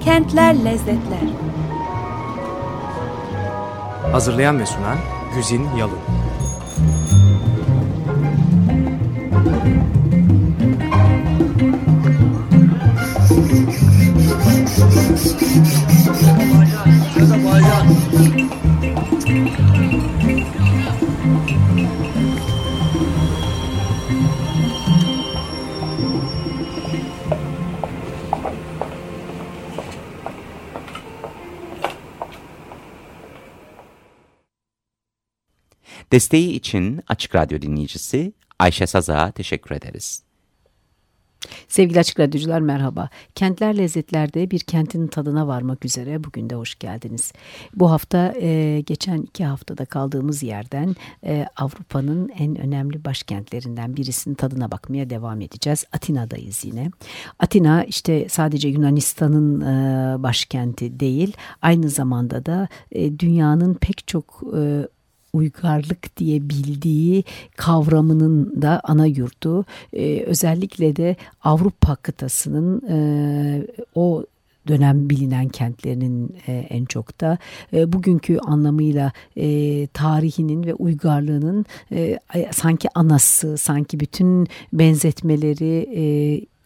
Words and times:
Kentler 0.00 0.64
Lezzetler. 0.64 1.28
Hazırlayan 4.12 4.58
ve 4.58 4.66
sunan 4.66 4.98
Güzin 5.34 5.68
Yalın 5.78 5.98
Desteği 36.16 36.52
için 36.52 37.00
Açık 37.08 37.34
Radyo 37.34 37.62
dinleyicisi 37.62 38.32
Ayşe 38.58 38.86
Saza'ya 38.86 39.30
teşekkür 39.30 39.74
ederiz. 39.74 40.22
Sevgili 41.68 41.98
Açık 41.98 42.20
Radyocular 42.20 42.60
merhaba. 42.60 43.08
Kentler 43.34 43.78
Lezzetler'de 43.78 44.50
bir 44.50 44.60
kentin 44.60 45.06
tadına 45.06 45.46
varmak 45.46 45.84
üzere 45.84 46.24
bugün 46.24 46.50
de 46.50 46.54
hoş 46.54 46.78
geldiniz. 46.78 47.32
Bu 47.74 47.90
hafta 47.90 48.34
e, 48.40 48.80
geçen 48.86 49.18
iki 49.18 49.44
haftada 49.44 49.84
kaldığımız 49.84 50.42
yerden 50.42 50.96
e, 51.24 51.46
Avrupa'nın 51.56 52.28
en 52.28 52.56
önemli 52.56 53.04
başkentlerinden 53.04 53.96
birisinin 53.96 54.34
tadına 54.34 54.70
bakmaya 54.70 55.10
devam 55.10 55.40
edeceğiz. 55.40 55.84
Atina'dayız 55.92 56.64
yine. 56.64 56.90
Atina 57.38 57.84
işte 57.84 58.28
sadece 58.28 58.68
Yunanistan'ın 58.68 59.60
e, 59.60 60.22
başkenti 60.22 61.00
değil 61.00 61.36
aynı 61.62 61.88
zamanda 61.88 62.46
da 62.46 62.68
e, 62.92 63.18
dünyanın 63.18 63.74
pek 63.74 64.08
çok 64.08 64.42
e, 64.56 64.88
uygarlık 65.36 66.16
diye 66.16 66.48
bildiği 66.50 67.24
kavramının 67.56 68.62
da 68.62 68.80
ana 68.84 69.06
yurdu. 69.06 69.64
Ee, 69.92 70.22
özellikle 70.26 70.96
de 70.96 71.16
Avrupa 71.44 71.96
kıtasının 71.96 72.82
e, 72.88 72.98
o 73.94 74.24
dönem 74.68 75.10
bilinen 75.10 75.48
kentlerinin 75.48 76.36
e, 76.46 76.52
en 76.52 76.84
çok 76.84 77.20
da 77.20 77.38
e, 77.72 77.92
bugünkü 77.92 78.38
anlamıyla 78.38 79.12
e, 79.36 79.86
tarihinin 79.86 80.64
ve 80.64 80.74
uygarlığının 80.74 81.66
e, 81.92 82.18
sanki 82.52 82.88
anası, 82.94 83.56
sanki 83.58 84.00
bütün 84.00 84.48
benzetmeleri, 84.72 85.88
e, 85.94 86.04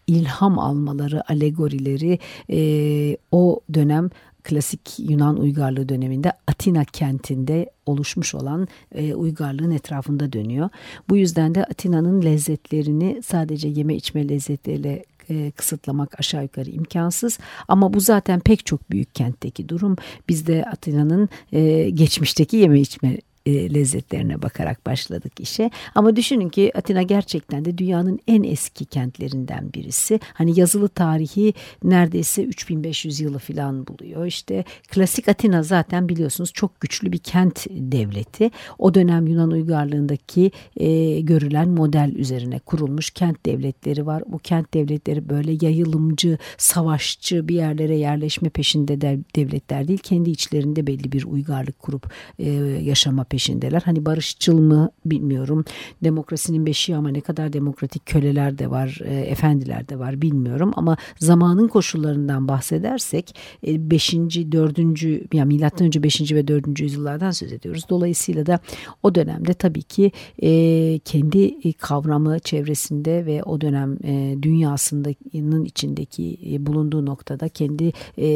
ilham 0.07 0.59
almaları, 0.59 1.31
alegorileri 1.31 2.19
e, 2.49 3.17
o 3.31 3.59
dönem 3.73 4.09
klasik 4.43 4.99
Yunan 4.99 5.37
uygarlığı 5.37 5.89
döneminde 5.89 6.31
Atina 6.47 6.85
kentinde 6.85 7.69
oluşmuş 7.85 8.35
olan 8.35 8.67
e, 8.95 9.13
uygarlığın 9.13 9.71
etrafında 9.71 10.33
dönüyor. 10.33 10.69
Bu 11.09 11.17
yüzden 11.17 11.55
de 11.55 11.65
Atina'nın 11.65 12.21
lezzetlerini 12.21 13.21
sadece 13.25 13.67
yeme 13.67 13.95
içme 13.95 14.29
lezzetleriyle 14.29 15.05
e, 15.29 15.51
kısıtlamak 15.51 16.19
aşağı 16.19 16.43
yukarı 16.43 16.69
imkansız. 16.69 17.39
Ama 17.67 17.93
bu 17.93 17.99
zaten 17.99 18.39
pek 18.39 18.65
çok 18.65 18.91
büyük 18.91 19.15
kentteki 19.15 19.69
durum. 19.69 19.95
Bizde 20.29 20.65
Atina'nın 20.65 21.29
e, 21.51 21.89
geçmişteki 21.89 22.57
yeme 22.57 22.79
içme 22.79 23.17
e, 23.45 23.73
lezzetlerine 23.73 24.41
bakarak 24.41 24.85
başladık 24.85 25.39
işe. 25.39 25.71
Ama 25.95 26.15
düşünün 26.15 26.49
ki 26.49 26.71
Atina 26.75 27.01
gerçekten 27.01 27.65
de 27.65 27.77
dünyanın 27.77 28.19
en 28.27 28.43
eski 28.43 28.85
kentlerinden 28.85 29.73
birisi. 29.73 30.19
Hani 30.33 30.59
yazılı 30.59 30.89
tarihi 30.89 31.53
neredeyse 31.83 32.43
3500 32.43 33.19
yılı 33.19 33.39
falan 33.39 33.87
buluyor. 33.87 34.25
İşte 34.25 34.63
klasik 34.91 35.29
Atina 35.29 35.63
zaten 35.63 36.09
biliyorsunuz 36.09 36.51
çok 36.53 36.81
güçlü 36.81 37.11
bir 37.11 37.17
kent 37.17 37.67
devleti. 37.69 38.51
O 38.79 38.93
dönem 38.93 39.27
Yunan 39.27 39.51
uygarlığındaki 39.51 40.51
e, 40.77 41.21
görülen 41.21 41.69
model 41.69 42.11
üzerine 42.15 42.59
kurulmuş 42.59 43.09
kent 43.09 43.45
devletleri 43.45 44.05
var. 44.05 44.23
Bu 44.27 44.39
kent 44.39 44.73
devletleri 44.73 45.29
böyle 45.29 45.65
yayılımcı, 45.65 46.37
savaşçı 46.57 47.47
bir 47.47 47.55
yerlere 47.55 47.95
yerleşme 47.95 48.49
peşinde 48.49 49.01
devletler 49.35 49.87
değil. 49.87 49.99
Kendi 49.99 50.29
içlerinde 50.29 50.87
belli 50.87 51.11
bir 51.11 51.23
uygarlık 51.23 51.79
kurup 51.79 52.11
e, 52.39 52.49
yaşama 52.83 53.23
peşindeler. 53.31 53.81
Hani 53.85 54.05
barışçıl 54.05 54.59
mı 54.59 54.89
bilmiyorum. 55.05 55.65
Demokrasinin 56.03 56.65
beşiği 56.65 56.97
ama 56.97 57.09
ne 57.09 57.21
kadar 57.21 57.53
demokratik 57.53 58.05
köleler 58.05 58.57
de 58.57 58.71
var, 58.71 58.99
e, 59.03 59.19
efendiler 59.19 59.89
de 59.89 59.99
var 59.99 60.21
bilmiyorum. 60.21 60.71
Ama 60.75 60.97
zamanın 61.19 61.67
koşullarından 61.67 62.47
bahsedersek 62.47 63.35
5. 63.63 64.13
E, 64.13 64.51
4. 64.51 64.79
yani 65.33 65.47
milattan 65.47 65.87
önce 65.87 66.03
5. 66.03 66.31
ve 66.31 66.47
4. 66.47 66.79
yüzyıllardan 66.79 67.31
söz 67.31 67.53
ediyoruz. 67.53 67.83
Dolayısıyla 67.89 68.45
da 68.45 68.59
o 69.03 69.15
dönemde 69.15 69.53
tabii 69.53 69.83
ki 69.83 70.11
e, 70.43 70.99
kendi 70.99 71.73
kavramı 71.73 72.39
çevresinde 72.39 73.25
ve 73.25 73.43
o 73.43 73.61
dönem 73.61 73.97
e, 74.03 74.37
dünyasının 74.41 75.65
içindeki 75.65 76.37
e, 76.51 76.65
bulunduğu 76.65 77.05
noktada 77.05 77.49
kendi 77.49 77.91
e, 78.17 78.27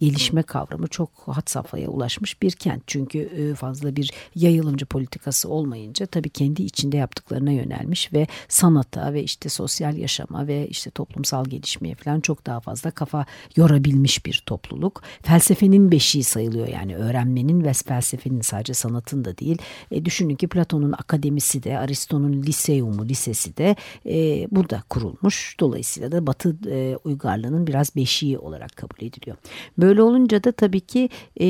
gelişme 0.00 0.42
kavramı 0.42 0.86
çok 0.86 1.10
hat 1.26 1.50
safhaya 1.50 1.88
ulaşmış 1.88 2.42
bir 2.42 2.52
kent. 2.52 2.82
Çünkü 2.86 3.18
e, 3.18 3.54
fazla 3.54 3.96
bir 3.96 4.10
yayılımcı 4.34 4.86
politikası 4.86 5.48
olmayınca 5.48 6.06
tabii 6.06 6.30
kendi 6.30 6.62
içinde 6.62 6.96
yaptıklarına 6.96 7.52
yönelmiş 7.52 8.12
ve 8.12 8.26
sanata 8.48 9.12
ve 9.12 9.22
işte 9.22 9.48
sosyal 9.48 9.96
yaşama 9.96 10.46
ve 10.46 10.68
işte 10.68 10.90
toplumsal 10.90 11.44
gelişmeye 11.44 11.94
falan 11.94 12.20
çok 12.20 12.46
daha 12.46 12.60
fazla 12.60 12.90
kafa 12.90 13.26
yorabilmiş 13.56 14.26
bir 14.26 14.42
topluluk. 14.46 15.02
Felsefenin 15.22 15.90
beşiği 15.90 16.24
sayılıyor 16.24 16.68
yani 16.68 16.96
öğrenmenin 16.96 17.64
ve 17.64 17.72
felsefenin 17.72 18.40
sadece 18.40 18.74
sanatın 18.74 19.24
da 19.24 19.38
değil. 19.38 19.58
E, 19.90 20.04
düşünün 20.04 20.36
ki 20.36 20.48
Platon'un 20.48 20.92
akademisi 20.92 21.62
de 21.62 21.78
Aristo'nun 21.78 22.42
liseumu, 22.42 23.08
lisesi 23.08 23.56
de 23.56 23.76
e, 24.06 24.46
burada 24.50 24.82
kurulmuş. 24.88 25.56
Dolayısıyla 25.60 26.12
da 26.12 26.26
Batı 26.26 26.56
e, 26.70 26.96
uygarlığının 27.04 27.66
biraz 27.66 27.96
beşiği 27.96 28.38
olarak 28.38 28.76
kabul 28.76 29.06
ediliyor. 29.06 29.36
Böyle 29.78 30.02
olunca 30.02 30.44
da 30.44 30.52
tabii 30.52 30.80
ki 30.80 31.08
e, 31.40 31.46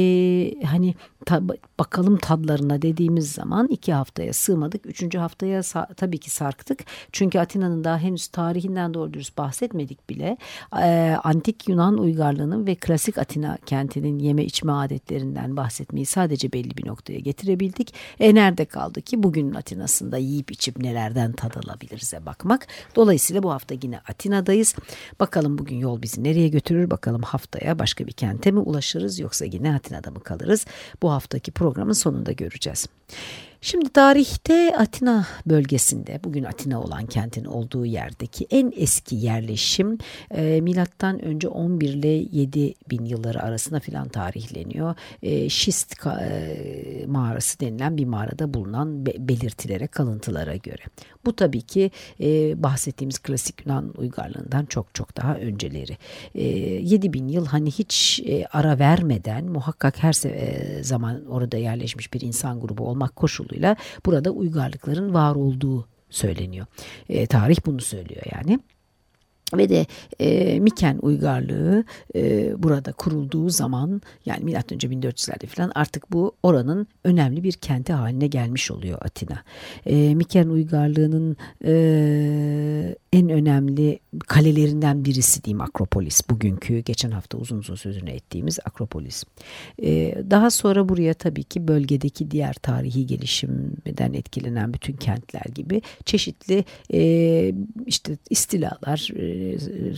hani 0.64 0.94
ta, 1.26 1.42
bakalım 1.78 2.16
tadlarına 2.16 2.82
dediğimiz 2.82 3.32
zaman 3.32 3.66
iki 3.66 3.92
haftaya 3.92 4.32
sığmadık. 4.32 4.86
Üçüncü 4.86 5.18
haftaya 5.18 5.62
tabii 5.96 6.18
ki 6.18 6.30
sarktık. 6.30 6.84
Çünkü 7.12 7.38
Atina'nın 7.38 7.84
daha 7.84 7.98
henüz 7.98 8.26
tarihinden 8.26 8.94
doğru 8.94 9.12
dürüst 9.12 9.38
bahsetmedik 9.38 10.10
bile. 10.10 10.36
E, 10.82 11.16
antik 11.24 11.68
Yunan 11.68 11.98
uygarlığının 11.98 12.66
ve 12.66 12.74
klasik 12.74 13.18
Atina 13.18 13.58
kentinin 13.66 14.18
yeme 14.18 14.44
içme 14.44 14.72
adetlerinden 14.72 15.56
bahsetmeyi 15.56 16.06
sadece 16.06 16.52
belli 16.52 16.76
bir 16.76 16.86
noktaya 16.86 17.18
getirebildik. 17.18 17.94
E 18.20 18.34
nerede 18.34 18.64
kaldı 18.64 19.02
ki 19.02 19.22
bugünün 19.22 19.54
Atina'sında 19.54 20.18
yiyip 20.18 20.50
içip 20.50 20.78
nelerden 20.78 21.32
tad 21.32 21.54
alabiliriz'e 21.54 22.26
bakmak. 22.26 22.66
Dolayısıyla 22.96 23.42
bu 23.42 23.52
hafta 23.52 23.74
yine 23.82 23.98
Atina'dayız. 23.98 24.74
Bakalım 25.20 25.58
bugün 25.58 25.76
yol 25.76 26.02
bizi 26.02 26.24
nereye 26.24 26.48
götürür? 26.48 26.90
Bakalım 26.90 27.22
haftaya 27.22 27.78
başka 27.78 28.06
bir 28.06 28.12
kente 28.12 28.50
mi 28.50 28.58
ulaşırız 28.58 29.18
yoksa 29.18 29.44
yine 29.44 29.74
Atina'da 29.74 30.10
mı 30.10 30.20
kalırız? 30.20 30.66
Bu 31.02 31.13
haftaki 31.14 31.52
programın 31.52 31.92
sonunda 31.92 32.32
göreceğiz. 32.32 32.86
Şimdi 33.64 33.88
tarihte 33.88 34.76
Atina 34.78 35.26
bölgesinde 35.46 36.20
bugün 36.24 36.44
Atina 36.44 36.82
olan 36.82 37.06
kentin 37.06 37.44
olduğu 37.44 37.86
yerdeki 37.86 38.46
en 38.50 38.72
eski 38.76 39.16
yerleşim 39.16 39.98
e, 40.30 40.60
milattan 40.60 41.24
önce 41.24 41.48
11 41.48 41.88
ile 41.88 42.08
7 42.08 42.74
bin 42.90 43.04
yılları 43.04 43.42
arasında 43.42 43.80
filan 43.80 44.08
tarihleniyor. 44.08 44.94
E, 45.22 45.48
Şist 45.48 46.06
e, 46.06 47.06
mağarası 47.06 47.60
denilen 47.60 47.96
bir 47.96 48.04
mağarada 48.04 48.54
bulunan 48.54 49.06
be, 49.06 49.12
belirtilere 49.18 49.86
kalıntılara 49.86 50.56
göre. 50.56 50.82
Bu 51.24 51.36
tabii 51.36 51.62
ki 51.62 51.90
e, 52.20 52.62
bahsettiğimiz 52.62 53.18
klasik 53.18 53.66
Yunan 53.66 53.94
uygarlığından 53.96 54.64
çok 54.64 54.94
çok 54.94 55.16
daha 55.16 55.34
önceleri. 55.36 55.96
E, 56.34 56.42
7 56.42 57.12
bin 57.12 57.28
yıl 57.28 57.46
hani 57.46 57.70
hiç 57.70 58.22
e, 58.26 58.46
ara 58.46 58.78
vermeden 58.78 59.44
muhakkak 59.44 60.02
her 60.02 60.14
e, 60.24 60.84
zaman 60.84 61.26
orada 61.26 61.56
yerleşmiş 61.56 62.12
bir 62.12 62.20
insan 62.20 62.60
grubu 62.60 62.88
olmak 62.88 63.16
koşulu 63.16 63.53
yoluyla 63.54 63.76
burada 64.06 64.30
uygarlıkların 64.30 65.14
var 65.14 65.34
olduğu 65.34 65.88
söyleniyor. 66.10 66.66
E, 67.08 67.26
tarih 67.26 67.56
bunu 67.66 67.80
söylüyor 67.80 68.22
yani 68.32 68.58
ve 69.58 69.68
de 69.68 69.86
e, 70.20 70.60
Miken 70.60 70.98
uygarlığı 71.02 71.84
e, 72.14 72.52
burada 72.62 72.92
kurulduğu 72.92 73.48
zaman 73.50 74.02
yani 74.26 74.44
milattan 74.44 74.74
önce 74.76 74.88
1400'lerde 74.88 75.46
falan 75.46 75.72
artık 75.74 76.12
bu 76.12 76.32
oranın 76.42 76.86
önemli 77.04 77.42
bir 77.42 77.52
kenti 77.52 77.92
haline 77.92 78.26
gelmiş 78.26 78.70
oluyor 78.70 78.98
Atina. 79.02 79.42
E, 79.86 80.14
Miken 80.14 80.48
uygarlığının 80.48 81.36
e, 81.64 81.74
en 83.12 83.28
önemli 83.28 83.98
kalelerinden 84.26 85.04
birisi 85.04 85.44
diyeyim 85.44 85.60
Akropolis. 85.60 86.30
Bugünkü 86.30 86.78
geçen 86.78 87.10
hafta 87.10 87.38
uzun 87.38 87.58
uzun 87.58 87.74
sözünü 87.74 88.10
ettiğimiz 88.10 88.58
Akropolis. 88.64 89.24
E, 89.82 90.14
daha 90.30 90.50
sonra 90.50 90.88
buraya 90.88 91.14
tabii 91.14 91.44
ki 91.44 91.68
bölgedeki 91.68 92.30
diğer 92.30 92.54
tarihi 92.54 93.06
gelişimden 93.06 94.12
etkilenen 94.12 94.74
bütün 94.74 94.92
kentler 94.96 95.44
gibi 95.54 95.82
çeşitli 96.04 96.64
e, 96.92 97.52
işte 97.86 98.16
istilalar, 98.30 99.08
e, 99.16 99.43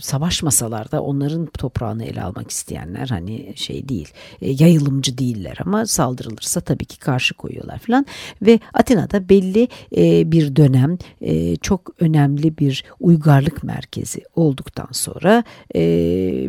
savaşmasalar 0.01 0.91
da 0.91 1.01
onların 1.03 1.45
toprağını 1.45 2.03
ele 2.05 2.23
almak 2.23 2.51
isteyenler 2.51 3.07
hani 3.07 3.53
şey 3.55 3.89
değil 3.89 4.09
e, 4.41 4.51
yayılımcı 4.51 5.17
değiller 5.17 5.57
ama 5.65 5.85
saldırılırsa 5.85 6.61
tabii 6.61 6.85
ki 6.85 6.99
karşı 6.99 7.33
koyuyorlar 7.33 7.79
falan. 7.79 8.05
Ve 8.41 8.59
Atina'da 8.73 9.29
belli 9.29 9.67
e, 9.97 10.31
bir 10.31 10.55
dönem 10.55 10.97
e, 11.21 11.55
çok 11.55 11.91
önemli 11.99 12.57
bir 12.57 12.83
uygarlık 12.99 13.63
merkezi 13.63 14.21
olduktan 14.35 14.89
sonra 14.91 15.43
e, 15.75 15.79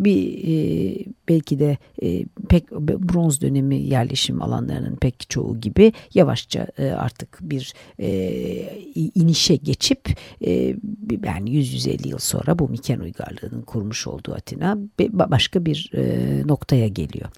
bir 0.04 0.48
e, 0.48 1.17
belki 1.28 1.58
de 1.58 1.78
e, 2.02 2.24
pek 2.48 2.70
bronz 2.72 3.40
dönemi 3.40 3.76
yerleşim 3.76 4.42
alanlarının 4.42 4.96
pek 4.96 5.30
çoğu 5.30 5.60
gibi 5.60 5.92
yavaşça 6.14 6.66
e, 6.78 6.90
artık 6.90 7.38
bir 7.40 7.74
e, 7.98 8.08
inişe 9.14 9.56
geçip 9.56 10.08
e, 10.46 10.52
yani 11.24 11.50
100-150 11.50 12.08
yıl 12.08 12.18
sonra 12.18 12.58
bu 12.58 12.68
Miken 12.68 12.98
uygarlığının 13.00 13.62
kurmuş 13.62 14.06
olduğu 14.06 14.34
Atina 14.34 14.78
başka 15.12 15.64
bir 15.64 15.90
e, 15.94 16.42
noktaya 16.46 16.88
geliyor. 16.88 17.28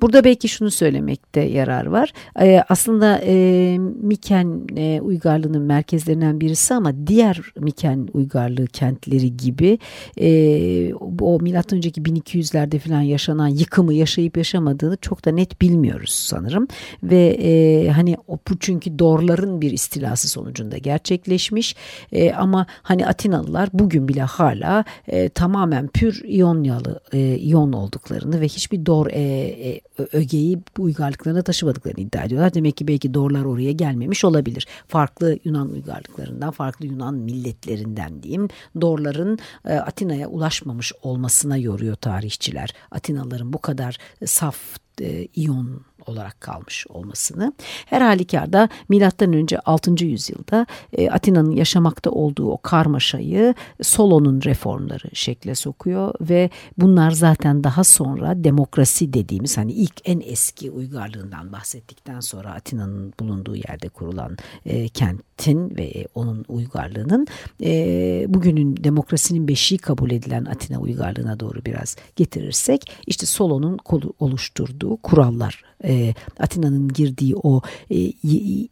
Burada 0.00 0.24
belki 0.24 0.48
şunu 0.48 0.70
söylemekte 0.70 1.40
yarar 1.40 1.86
var. 1.86 2.12
E, 2.40 2.62
aslında 2.68 3.20
e, 3.24 3.78
Miken 3.78 4.66
e, 4.76 5.00
uygarlığının 5.00 5.62
merkezlerinden 5.62 6.40
birisi 6.40 6.74
ama 6.74 7.06
diğer 7.06 7.40
Miken 7.60 8.08
uygarlığı 8.12 8.66
kentleri 8.66 9.36
gibi 9.36 9.78
e, 10.20 10.94
o 11.20 11.40
milattan 11.40 11.76
önceki 11.76 12.02
1200'lerde 12.02 12.78
falan 12.78 13.00
yaşanan 13.00 13.31
yıkımı 13.48 13.94
yaşayıp 13.94 14.36
yaşamadığını 14.36 14.96
çok 14.96 15.24
da 15.24 15.30
net 15.30 15.60
bilmiyoruz 15.60 16.10
sanırım 16.10 16.68
ve 17.02 17.26
e, 17.26 17.88
hani 17.88 18.16
bu 18.30 18.58
çünkü 18.60 18.98
Dorların 18.98 19.60
bir 19.60 19.70
istilası 19.70 20.28
sonucunda 20.28 20.78
gerçekleşmiş 20.78 21.76
e, 22.12 22.32
ama 22.32 22.66
hani 22.82 23.06
Atinalılar 23.06 23.68
bugün 23.72 24.08
bile 24.08 24.22
hala 24.22 24.84
e, 25.08 25.28
tamamen 25.28 25.88
pür 25.88 26.22
İonyalı 26.24 27.00
e, 27.12 27.36
İyon 27.36 27.72
olduklarını 27.72 28.40
ve 28.40 28.48
hiçbir 28.48 28.86
Dor 28.86 29.06
e, 29.06 29.20
e, 29.20 29.80
ögeyi 30.12 30.58
uygarlıklarına 30.78 31.42
taşımadıklarını 31.42 32.00
iddia 32.00 32.24
ediyorlar. 32.24 32.54
Demek 32.54 32.76
ki 32.76 32.88
belki 32.88 33.14
Dorlar 33.14 33.44
oraya 33.44 33.72
gelmemiş 33.72 34.24
olabilir. 34.24 34.66
Farklı 34.88 35.38
Yunan 35.44 35.70
uygarlıklarından, 35.70 36.50
farklı 36.50 36.86
Yunan 36.86 37.14
milletlerinden 37.14 38.22
diyeyim. 38.22 38.48
Dorların 38.80 39.38
e, 39.64 39.74
Atina'ya 39.74 40.28
ulaşmamış 40.28 40.92
olmasına 41.02 41.56
yoruyor 41.56 41.94
tarihçiler. 41.94 42.74
Atinalıların 43.22 43.52
bu 43.52 43.60
kadar 43.60 43.98
saf 44.26 44.56
e, 45.00 45.28
İyon 45.34 45.84
olarak 46.06 46.40
kalmış 46.40 46.86
olmasını. 46.88 47.52
Her 47.86 48.00
halükarda 48.00 48.68
milattan 48.88 49.32
önce 49.32 49.58
6. 49.58 50.04
yüzyılda 50.04 50.66
e, 50.92 51.10
Atina'nın 51.10 51.50
yaşamakta 51.50 52.10
olduğu 52.10 52.50
o 52.50 52.58
karmaşayı 52.58 53.54
Solon'un 53.82 54.42
reformları 54.42 55.16
şekle 55.16 55.54
sokuyor 55.54 56.14
ve 56.20 56.50
bunlar 56.78 57.10
zaten 57.10 57.64
daha 57.64 57.84
sonra 57.84 58.44
demokrasi 58.44 59.12
dediğimiz 59.12 59.58
hani 59.58 59.72
ilk 59.72 60.00
en 60.04 60.20
eski 60.24 60.70
uygarlığından 60.70 61.52
bahsettikten 61.52 62.20
sonra 62.20 62.54
Atina'nın 62.54 63.12
bulunduğu 63.20 63.56
yerde 63.56 63.88
kurulan 63.88 64.36
e, 64.66 64.88
kentin 64.88 65.76
ve 65.76 66.06
onun 66.14 66.44
uygarlığının 66.48 67.26
e, 67.62 68.24
bugünün 68.28 68.76
demokrasinin 68.84 69.48
beşiği 69.48 69.78
kabul 69.78 70.10
edilen 70.10 70.44
Atina 70.44 70.80
uygarlığına 70.80 71.40
doğru 71.40 71.64
biraz 71.64 71.96
getirirsek 72.16 72.92
işte 73.06 73.26
Solon'un 73.26 73.78
oluşturduğu 74.18 74.96
kurallar 74.96 75.64
e, 75.84 75.91
Atina'nın 76.38 76.88
girdiği 76.88 77.36
o 77.36 77.62
e, 77.90 77.96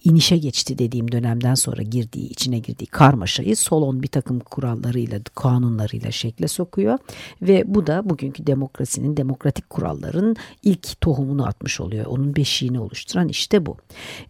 inişe 0.04 0.36
geçti 0.36 0.78
dediğim 0.78 1.12
dönemden 1.12 1.54
sonra 1.54 1.82
girdiği 1.82 2.28
içine 2.28 2.58
girdiği 2.58 2.86
karmaşayı 2.86 3.56
Solon 3.56 4.02
bir 4.02 4.08
takım 4.08 4.40
kurallarıyla 4.40 5.20
kanunlarıyla 5.34 6.10
şekle 6.10 6.48
sokuyor 6.48 6.98
ve 7.42 7.64
bu 7.66 7.86
da 7.86 8.10
bugünkü 8.10 8.46
demokrasinin 8.46 9.16
demokratik 9.16 9.70
kuralların 9.70 10.36
ilk 10.62 11.00
tohumunu 11.00 11.46
atmış 11.46 11.80
oluyor. 11.80 12.06
Onun 12.06 12.36
beşiğini 12.36 12.80
oluşturan 12.80 13.28
işte 13.28 13.66
bu. 13.66 13.76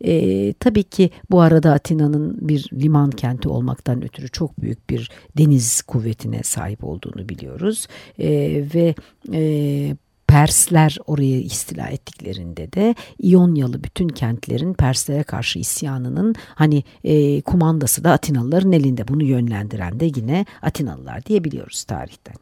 E, 0.00 0.52
tabii 0.52 0.82
ki 0.82 1.10
bu 1.30 1.40
arada 1.40 1.72
Atina'nın 1.72 2.48
bir 2.48 2.68
liman 2.72 3.10
kenti 3.10 3.48
olmaktan 3.48 4.04
ötürü 4.04 4.28
çok 4.28 4.60
büyük 4.60 4.90
bir 4.90 5.10
deniz 5.38 5.82
kuvvetine 5.82 6.42
sahip 6.42 6.84
olduğunu 6.84 7.28
biliyoruz 7.28 7.86
e, 8.18 8.28
ve 8.74 8.94
e, 9.32 9.96
Persler 10.30 10.98
orayı 11.06 11.40
istila 11.40 11.86
ettiklerinde 11.86 12.72
de 12.72 12.94
İonyalı 13.18 13.84
bütün 13.84 14.08
kentlerin 14.08 14.74
Perslere 14.74 15.22
karşı 15.22 15.58
isyanının 15.58 16.34
hani 16.54 16.84
e, 17.04 17.40
kumandası 17.40 18.04
da 18.04 18.12
Atinalıların 18.12 18.72
elinde. 18.72 19.08
Bunu 19.08 19.24
yönlendiren 19.24 20.00
de 20.00 20.04
yine 20.16 20.46
Atinalılar 20.62 21.24
diyebiliyoruz 21.26 21.84
tarihten. 21.84 22.34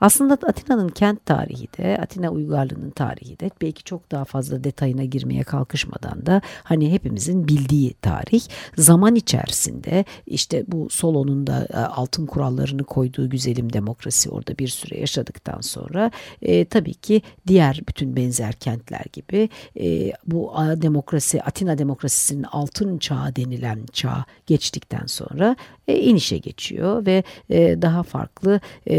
Aslında 0.00 0.34
Atina'nın 0.34 0.88
kent 0.88 1.26
tarihi 1.26 1.68
de 1.78 1.98
Atina 2.02 2.30
uygarlığının 2.30 2.90
tarihi 2.90 3.40
de 3.40 3.50
belki 3.62 3.84
çok 3.84 4.10
daha 4.12 4.24
fazla 4.24 4.64
detayına 4.64 5.04
girmeye 5.04 5.42
kalkışmadan 5.42 6.26
da 6.26 6.42
hani 6.62 6.92
hepimizin 6.92 7.48
bildiği 7.48 7.94
tarih 7.94 8.42
zaman 8.76 9.14
içerisinde 9.14 10.04
işte 10.26 10.64
bu 10.68 10.90
Solon'un 10.90 11.46
da 11.46 11.68
e, 11.72 11.76
altın 11.76 12.26
kurallarını 12.26 12.84
koyduğu 12.84 13.30
güzelim 13.30 13.72
demokrasi 13.72 14.30
orada 14.30 14.58
bir 14.58 14.68
süre 14.68 15.00
yaşadıktan 15.00 15.60
sonra 15.60 16.10
e, 16.42 16.64
tabii 16.64 16.94
ki 16.94 17.22
diğer 17.46 17.80
bütün 17.88 18.16
benzer 18.16 18.52
kentler 18.52 19.04
gibi 19.12 19.48
e, 19.80 20.12
bu 20.26 20.52
demokrasi 20.76 21.42
Atina 21.42 21.78
demokrasisinin 21.78 22.42
altın 22.42 22.98
çağı 22.98 23.36
denilen 23.36 23.86
çağ 23.92 24.24
geçtikten 24.46 25.06
sonra 25.06 25.56
e, 25.88 25.98
inişe 25.98 26.38
geçiyor 26.38 27.06
ve 27.06 27.22
e, 27.50 27.82
daha 27.82 28.02
farklı 28.02 28.60
e, 28.90 28.96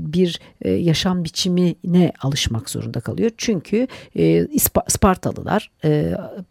bir 0.00 0.40
e, 0.62 0.70
yaşam 0.70 1.24
biçimine 1.24 2.12
alışmak 2.22 2.70
zorunda 2.70 3.00
kalıyor. 3.00 3.30
Çünkü 3.36 3.86
Spartalılar 4.88 5.70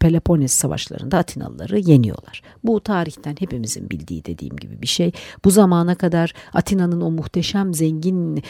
Peloponnes 0.00 0.52
savaşlarında 0.52 1.18
Atinalıları 1.18 1.78
yeniyorlar. 1.78 2.42
Bu 2.64 2.80
tarihten 2.80 3.36
hepimizin 3.38 3.90
bildiği 3.90 4.24
dediğim 4.24 4.56
gibi 4.56 4.82
bir 4.82 4.86
şey. 4.86 5.12
Bu 5.44 5.50
zamana 5.50 5.94
kadar 5.94 6.34
Atina'nın 6.52 7.00
o 7.00 7.10
muhteşem 7.10 7.74
zengin 7.74 8.42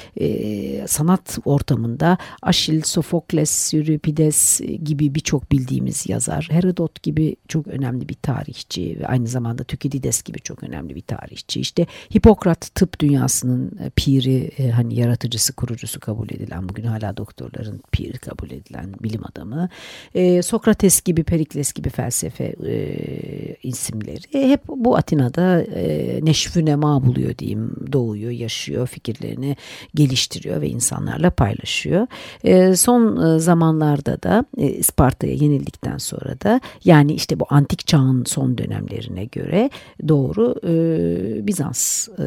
sanat 0.86 1.38
ortamında 1.44 2.18
Aşil, 2.42 2.82
Sofokles, 2.82 3.74
Euripides 3.74 4.60
gibi 4.84 5.14
birçok 5.14 5.52
bildiğimiz 5.52 6.08
yazar, 6.08 6.48
Herodot 6.50 7.02
gibi 7.02 7.36
çok 7.48 7.66
önemli 7.66 8.08
bir 8.08 8.14
tarihçi 8.14 9.00
ve 9.00 9.06
aynı 9.06 9.26
zamanda 9.26 9.64
Tükidides 9.64 10.22
gibi 10.22 10.40
çok 10.40 10.62
önemli 10.62 10.94
bir 10.94 11.00
tarihçi 11.00 11.18
tarihçi. 11.28 11.60
İşte 11.60 11.86
Hipokrat 12.16 12.74
tıp 12.74 13.00
dünyasının 13.00 13.72
e, 13.84 13.90
piri 13.90 14.50
e, 14.58 14.70
hani 14.70 14.94
yaratıcısı 14.94 15.52
kurucusu 15.52 16.00
kabul 16.00 16.30
edilen 16.30 16.68
bugün 16.68 16.84
hala 16.84 17.16
doktorların 17.16 17.80
piri 17.92 18.18
kabul 18.18 18.50
edilen 18.50 18.94
bilim 19.02 19.20
adamı. 19.32 19.68
E, 20.14 20.42
Sokrates 20.42 21.00
gibi 21.00 21.24
Perikles 21.24 21.72
gibi 21.72 21.88
felsefe 21.90 22.54
isimleri 23.62 24.50
hep 24.50 24.60
bu 24.68 24.96
Atina'da 24.96 25.62
e, 25.62 26.18
neşvü 26.24 26.64
nema 26.64 27.06
buluyor 27.06 27.38
diyeyim. 27.38 27.76
Doğuyor, 27.92 28.30
yaşıyor, 28.30 28.86
fikirlerini 28.86 29.56
geliştiriyor 29.94 30.60
ve 30.60 30.68
insanlarla 30.68 31.30
paylaşıyor. 31.30 32.06
Son 32.76 33.38
zamanlarda 33.38 34.22
da 34.22 34.44
Isparta'ya 34.56 35.32
yenildikten 35.32 35.98
sonra 35.98 36.40
da 36.40 36.60
yani 36.84 37.12
işte 37.12 37.40
bu 37.40 37.46
antik 37.50 37.86
çağın 37.86 38.24
son 38.24 38.58
dönemlerine 38.58 39.24
göre 39.24 39.70
doğru 40.08 40.54
Bizans 41.42 42.10
e, 42.18 42.22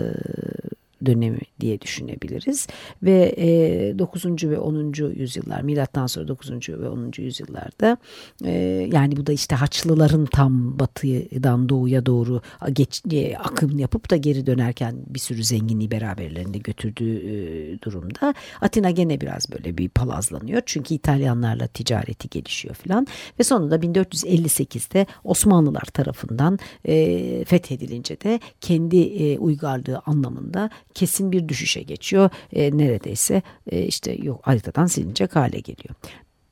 dönemi 1.05 1.39
diye 1.59 1.81
düşünebiliriz. 1.81 2.67
Ve 3.03 3.35
e, 3.37 3.99
9. 3.99 4.25
ve 4.43 4.59
10. 4.59 4.93
yüzyıllar 5.15 5.61
milattan 5.61 6.07
sonra 6.07 6.27
9. 6.27 6.69
ve 6.69 6.89
10. 6.89 7.11
yüzyıllarda 7.17 7.97
e, 8.45 8.51
yani 8.93 9.17
bu 9.17 9.27
da 9.27 9.31
işte 9.31 9.55
Haçlıların 9.55 10.25
tam 10.25 10.79
batıdan 10.79 11.69
doğuya 11.69 12.05
doğru 12.05 12.41
geç, 12.73 13.01
e, 13.11 13.37
akım 13.37 13.79
yapıp 13.79 14.09
da 14.09 14.15
geri 14.15 14.45
dönerken 14.45 14.95
bir 15.07 15.19
sürü 15.19 15.43
zenginliği 15.43 15.91
beraberlerinde 15.91 16.57
götürdüğü 16.57 17.17
e, 17.17 17.81
durumda 17.81 18.33
Atina 18.61 18.91
gene 18.91 19.21
biraz 19.21 19.51
böyle 19.51 19.77
bir 19.77 19.89
palazlanıyor. 19.89 20.61
Çünkü 20.65 20.93
İtalyanlarla 20.93 21.67
ticareti 21.67 22.29
gelişiyor 22.29 22.75
filan 22.75 23.07
ve 23.39 23.43
sonunda 23.43 23.75
1458'de 23.75 25.05
Osmanlılar 25.23 25.85
tarafından 25.93 26.59
e, 26.85 27.45
fethedilince 27.45 28.21
de 28.21 28.39
kendi 28.61 29.37
uygarlığı 29.39 30.01
anlamında 30.05 30.69
kesin 30.93 31.31
bir 31.31 31.47
düşüşe 31.49 31.81
geçiyor. 31.81 32.29
E, 32.53 32.77
neredeyse 32.77 33.41
e, 33.71 33.81
işte 33.81 34.11
yok 34.11 34.39
haritadan 34.43 34.85
silinecek 34.85 35.35
hale 35.35 35.59
geliyor. 35.59 35.95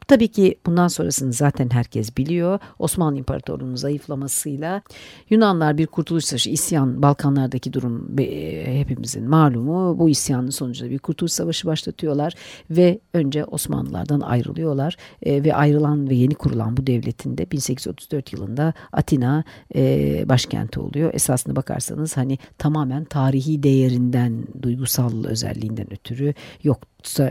Tabii 0.10 0.28
ki 0.28 0.60
bundan 0.66 0.88
sonrasını 0.88 1.34
zaten 1.34 1.70
herkes 1.70 2.18
biliyor. 2.18 2.60
Osmanlı 2.80 3.18
İmparatorluğu'nun 3.18 3.75
zayıflamasıyla 3.75 4.82
Yunanlar 5.30 5.78
bir 5.78 5.88
kurtuluş 5.88 6.25
savaşı, 6.25 6.50
isyan, 6.50 7.01
Balkanlardaki 7.01 7.74
durum 7.74 8.18
hepimizin 8.66 9.30
malumu. 9.30 10.00
Bu 10.00 10.10
isyanın 10.10 10.50
sonucunda 10.50 10.92
bir 10.92 11.00
kurtuluş 11.00 11.32
savaşı 11.32 11.68
başlatıyorlar 11.68 12.34
ve 12.70 13.00
önce 13.13 13.46
Osmanlılardan 13.46 14.20
ayrılıyorlar 14.20 14.98
e, 15.24 15.44
ve 15.44 15.56
ayrılan 15.56 16.10
ve 16.10 16.16
yeni 16.16 16.36
kurulan 16.36 16.78
bu 16.78 16.88
devletin 16.88 17.38
de 17.38 17.51
1834 17.51 18.34
yılında 18.34 18.74
Atina 18.92 19.44
e, 19.75 20.24
başkenti 20.30 20.80
oluyor. 20.80 21.13
Esasına 21.13 21.56
bakarsanız 21.56 22.18
hani 22.18 22.38
tamamen 22.58 23.06
tarihi 23.06 23.63
değerinden, 23.63 24.48
duygusal 24.62 25.25
özelliğinden 25.25 25.94
ötürü 25.94 26.34
yok 26.63 26.80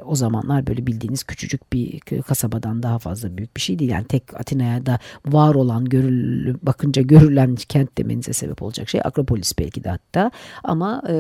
o 0.05 0.15
zamanlar 0.15 0.67
böyle 0.67 0.87
bildiğiniz 0.87 1.25
küçücük 1.25 1.73
bir 1.73 2.01
kasabadan 2.01 2.83
daha 2.83 2.99
fazla 2.99 3.37
büyük 3.37 3.57
bir 3.57 3.61
şey 3.61 3.79
değil. 3.79 3.91
Yani 3.91 4.05
tek 4.05 4.23
Atina'ya 4.35 4.87
da 4.87 4.99
var 5.27 5.55
olan 5.55 5.85
görül, 5.85 6.55
bakınca 6.63 7.03
görülen 7.03 7.55
kent 7.55 7.99
demenize 7.99 8.33
sebep 8.33 8.63
olacak 8.63 8.89
şey 8.89 9.01
Akropolis 9.05 9.59
belki 9.59 9.85
de 9.85 9.89
hatta. 9.89 10.31
Ama 10.65 11.03
e, 11.09 11.15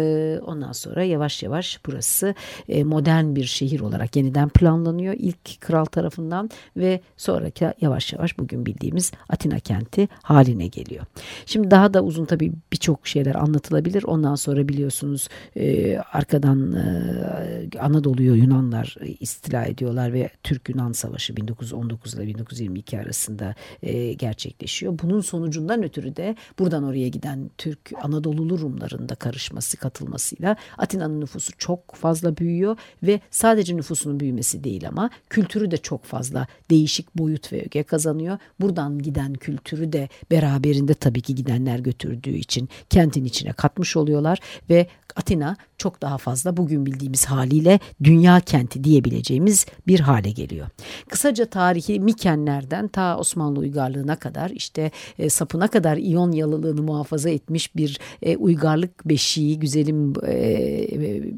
ondan 0.46 0.72
sonra 0.72 1.04
yavaş 1.04 1.42
yavaş 1.42 1.80
burası 1.86 2.34
e, 2.68 2.84
modern 2.84 3.34
bir 3.34 3.44
şehir 3.44 3.80
olarak 3.80 4.16
yeniden 4.16 4.48
planlanıyor 4.48 5.14
ilk 5.18 5.60
kral 5.60 5.84
tarafından 5.84 6.50
ve 6.76 7.00
sonraki 7.16 7.68
yavaş 7.80 8.12
yavaş 8.12 8.38
bugün 8.38 8.66
bildiğimiz 8.66 9.12
Atina 9.28 9.58
kenti 9.58 10.08
haline 10.22 10.66
geliyor. 10.66 11.04
Şimdi 11.46 11.70
daha 11.70 11.94
da 11.94 12.02
uzun 12.02 12.24
tabii 12.24 12.52
birçok 12.72 13.06
şeyler 13.06 13.34
anlatılabilir. 13.34 14.02
Ondan 14.02 14.34
sonra 14.34 14.68
biliyorsunuz 14.68 15.28
e, 15.56 15.98
arkadan 15.98 16.72
e, 16.72 17.78
Anadolu'yu 17.80 18.37
Yunanlar 18.38 18.96
e, 19.00 19.06
istila 19.06 19.64
ediyorlar 19.64 20.12
ve 20.12 20.30
Türk-Yunan 20.42 20.92
Savaşı 20.92 21.36
1919 21.36 22.14
ile 22.14 22.26
1922 22.26 23.00
arasında 23.00 23.54
e, 23.82 24.12
gerçekleşiyor. 24.12 24.98
Bunun 25.02 25.20
sonucundan 25.20 25.82
ötürü 25.82 26.16
de 26.16 26.36
buradan 26.58 26.84
oraya 26.84 27.08
giden 27.08 27.50
Türk 27.58 27.92
Anadolulu 28.02 28.58
Rumların 28.58 29.08
da 29.08 29.14
karışması, 29.14 29.76
katılmasıyla 29.76 30.56
Atina'nın 30.78 31.20
nüfusu 31.20 31.52
çok 31.58 31.94
fazla 31.94 32.36
büyüyor 32.36 32.76
ve 33.02 33.20
sadece 33.30 33.76
nüfusunun 33.76 34.20
büyümesi 34.20 34.64
değil 34.64 34.88
ama 34.88 35.10
kültürü 35.30 35.70
de 35.70 35.76
çok 35.76 36.04
fazla 36.04 36.46
değişik 36.70 37.14
boyut 37.14 37.52
ve 37.52 37.62
öge 37.64 37.82
kazanıyor. 37.82 38.38
Buradan 38.60 38.98
giden 38.98 39.34
kültürü 39.34 39.92
de 39.92 40.08
beraberinde 40.30 40.94
tabii 40.94 41.20
ki 41.20 41.34
gidenler 41.34 41.78
götürdüğü 41.78 42.36
için 42.36 42.68
kentin 42.90 43.24
içine 43.24 43.52
katmış 43.52 43.96
oluyorlar 43.96 44.38
ve 44.70 44.86
Atina 45.16 45.56
çok 45.78 46.02
daha 46.02 46.18
fazla 46.18 46.56
bugün 46.56 46.86
bildiğimiz 46.86 47.24
haliyle 47.24 47.80
dünya 48.04 48.27
kenti 48.40 48.84
diyebileceğimiz 48.84 49.66
bir 49.86 50.00
hale 50.00 50.30
geliyor. 50.30 50.66
Kısaca 51.08 51.46
tarihi 51.46 52.00
Mikenlerden 52.00 52.88
ta 52.88 53.18
Osmanlı 53.18 53.58
uygarlığına 53.58 54.16
kadar 54.16 54.50
işte 54.50 54.90
e, 55.18 55.30
sapına 55.30 55.68
kadar 55.68 55.96
İyon 55.96 56.32
yalılığını 56.32 56.82
muhafaza 56.82 57.30
etmiş 57.30 57.76
bir 57.76 58.00
e, 58.22 58.36
uygarlık 58.36 59.08
beşiği, 59.08 59.58
güzelim 59.58 60.12
e, 60.26 60.38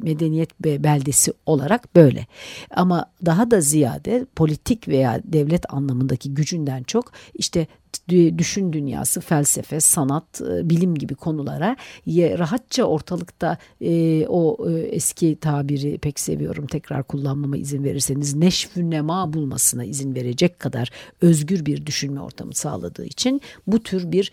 medeniyet 0.03 0.61
beldesi 0.61 1.33
olarak 1.47 1.97
böyle. 1.97 2.27
Ama 2.71 3.05
daha 3.27 3.51
da 3.51 3.61
ziyade 3.61 4.27
politik 4.37 4.89
veya 4.89 5.21
devlet 5.25 5.75
anlamındaki 5.75 6.35
gücünden 6.35 6.83
çok 6.83 7.13
işte 7.35 7.67
düşün 8.09 8.73
dünyası, 8.73 9.21
felsefe, 9.21 9.81
sanat, 9.81 10.41
e, 10.41 10.71
bilim 10.71 10.95
gibi 10.95 11.15
konulara 11.15 11.77
rahatça 12.07 12.85
ortalıkta 12.85 13.59
e, 13.81 14.27
o 14.27 14.71
e, 14.71 14.81
eski 14.81 15.37
tabiri 15.37 15.99
pek 15.99 16.21
seviyorum 16.21 16.67
tekrar 16.67 17.03
kullanmama 17.03 17.57
izin 17.57 17.85
verirseniz 17.85 18.35
neşvü 18.35 18.91
nema 18.91 19.33
bulmasına 19.33 19.85
izin 19.85 20.15
verecek 20.15 20.59
kadar 20.59 20.91
özgür 21.21 21.67
bir 21.67 21.87
düşünme 21.87 22.21
ortamı 22.21 22.55
sağladığı 22.55 23.05
için 23.05 23.41
bu 23.67 23.83
tür 23.83 24.13
bir 24.13 24.33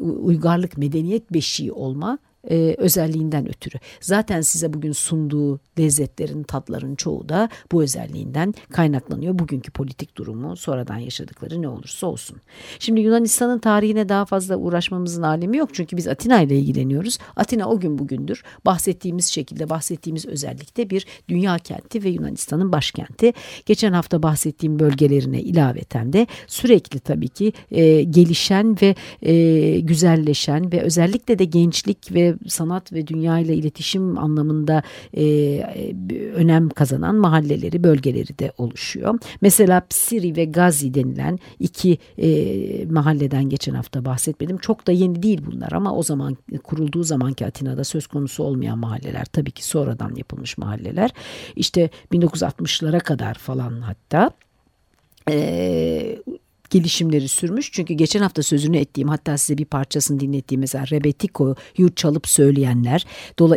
uygarlık 0.00 0.78
medeniyet 0.78 1.32
beşiği 1.32 1.72
olma 1.72 2.18
e, 2.50 2.74
özelliğinden 2.78 3.48
ötürü. 3.48 3.76
Zaten 4.00 4.40
size 4.40 4.72
bugün 4.72 4.92
sunduğu 4.92 5.60
lezzetlerin, 5.78 6.42
tatların 6.42 6.94
çoğu 6.94 7.28
da 7.28 7.48
bu 7.72 7.82
özelliğinden 7.82 8.54
kaynaklanıyor. 8.70 9.38
Bugünkü 9.38 9.70
politik 9.70 10.16
durumu, 10.16 10.56
sonradan 10.56 10.98
yaşadıkları 10.98 11.62
ne 11.62 11.68
olursa 11.68 12.06
olsun. 12.06 12.40
Şimdi 12.78 13.00
Yunanistan'ın 13.00 13.58
tarihine 13.58 14.08
daha 14.08 14.24
fazla 14.24 14.56
uğraşmamızın 14.56 15.22
alemi 15.22 15.56
yok. 15.56 15.70
Çünkü 15.72 15.96
biz 15.96 16.08
Atina 16.08 16.40
ile 16.40 16.58
ilgileniyoruz. 16.58 17.18
Atina 17.36 17.68
o 17.68 17.80
gün 17.80 17.98
bugündür. 17.98 18.42
Bahsettiğimiz 18.66 19.26
şekilde, 19.26 19.70
bahsettiğimiz 19.70 20.26
özellikte 20.26 20.90
bir 20.90 21.06
dünya 21.28 21.58
kenti 21.58 22.04
ve 22.04 22.08
Yunanistan'ın 22.08 22.72
başkenti. 22.72 23.32
Geçen 23.66 23.92
hafta 23.92 24.22
bahsettiğim 24.22 24.78
bölgelerine 24.78 25.40
ilaveten 25.40 26.12
de 26.12 26.26
sürekli 26.46 27.00
tabii 27.00 27.28
ki 27.28 27.52
e, 27.70 28.02
gelişen 28.02 28.76
ve 28.82 28.94
e, 29.22 29.80
güzelleşen 29.80 30.72
ve 30.72 30.80
özellikle 30.80 31.38
de 31.38 31.44
gençlik 31.44 32.14
ve 32.14 32.35
sanat 32.46 32.92
ve 32.92 33.06
dünya 33.06 33.38
ile 33.38 33.54
iletişim 33.54 34.18
anlamında 34.18 34.82
e, 35.16 35.24
önem 36.34 36.68
kazanan 36.68 37.14
mahalleleri, 37.14 37.84
bölgeleri 37.84 38.38
de 38.38 38.52
oluşuyor. 38.58 39.18
Mesela 39.40 39.86
Psiri 39.90 40.36
ve 40.36 40.44
Gazi 40.44 40.94
denilen 40.94 41.38
iki 41.60 41.98
e, 42.18 42.86
mahalleden 42.86 43.48
geçen 43.48 43.74
hafta 43.74 44.04
bahsetmedim. 44.04 44.58
Çok 44.58 44.86
da 44.86 44.92
yeni 44.92 45.22
değil 45.22 45.40
bunlar 45.46 45.72
ama 45.72 45.94
o 45.94 46.02
zaman 46.02 46.36
kurulduğu 46.64 47.02
zamanki 47.02 47.46
Atina'da 47.46 47.84
söz 47.84 48.06
konusu 48.06 48.42
olmayan 48.42 48.78
mahalleler 48.78 49.24
tabii 49.24 49.50
ki 49.50 49.66
sonradan 49.66 50.14
yapılmış 50.14 50.58
mahalleler. 50.58 51.10
İşte 51.56 51.90
1960'lara 52.12 53.00
kadar 53.00 53.34
falan 53.34 53.80
hatta 53.80 54.30
e, 55.30 56.18
gelişimleri 56.70 57.28
sürmüş. 57.28 57.72
Çünkü 57.72 57.94
geçen 57.94 58.20
hafta 58.20 58.42
sözünü 58.42 58.76
ettiğim 58.76 59.08
hatta 59.08 59.38
size 59.38 59.58
bir 59.58 59.64
parçasını 59.64 60.20
dinlettiğim 60.20 60.60
mesela 60.60 60.86
Rebetiko'yu 60.90 61.94
çalıp 61.94 62.28
söyleyenler 62.28 63.06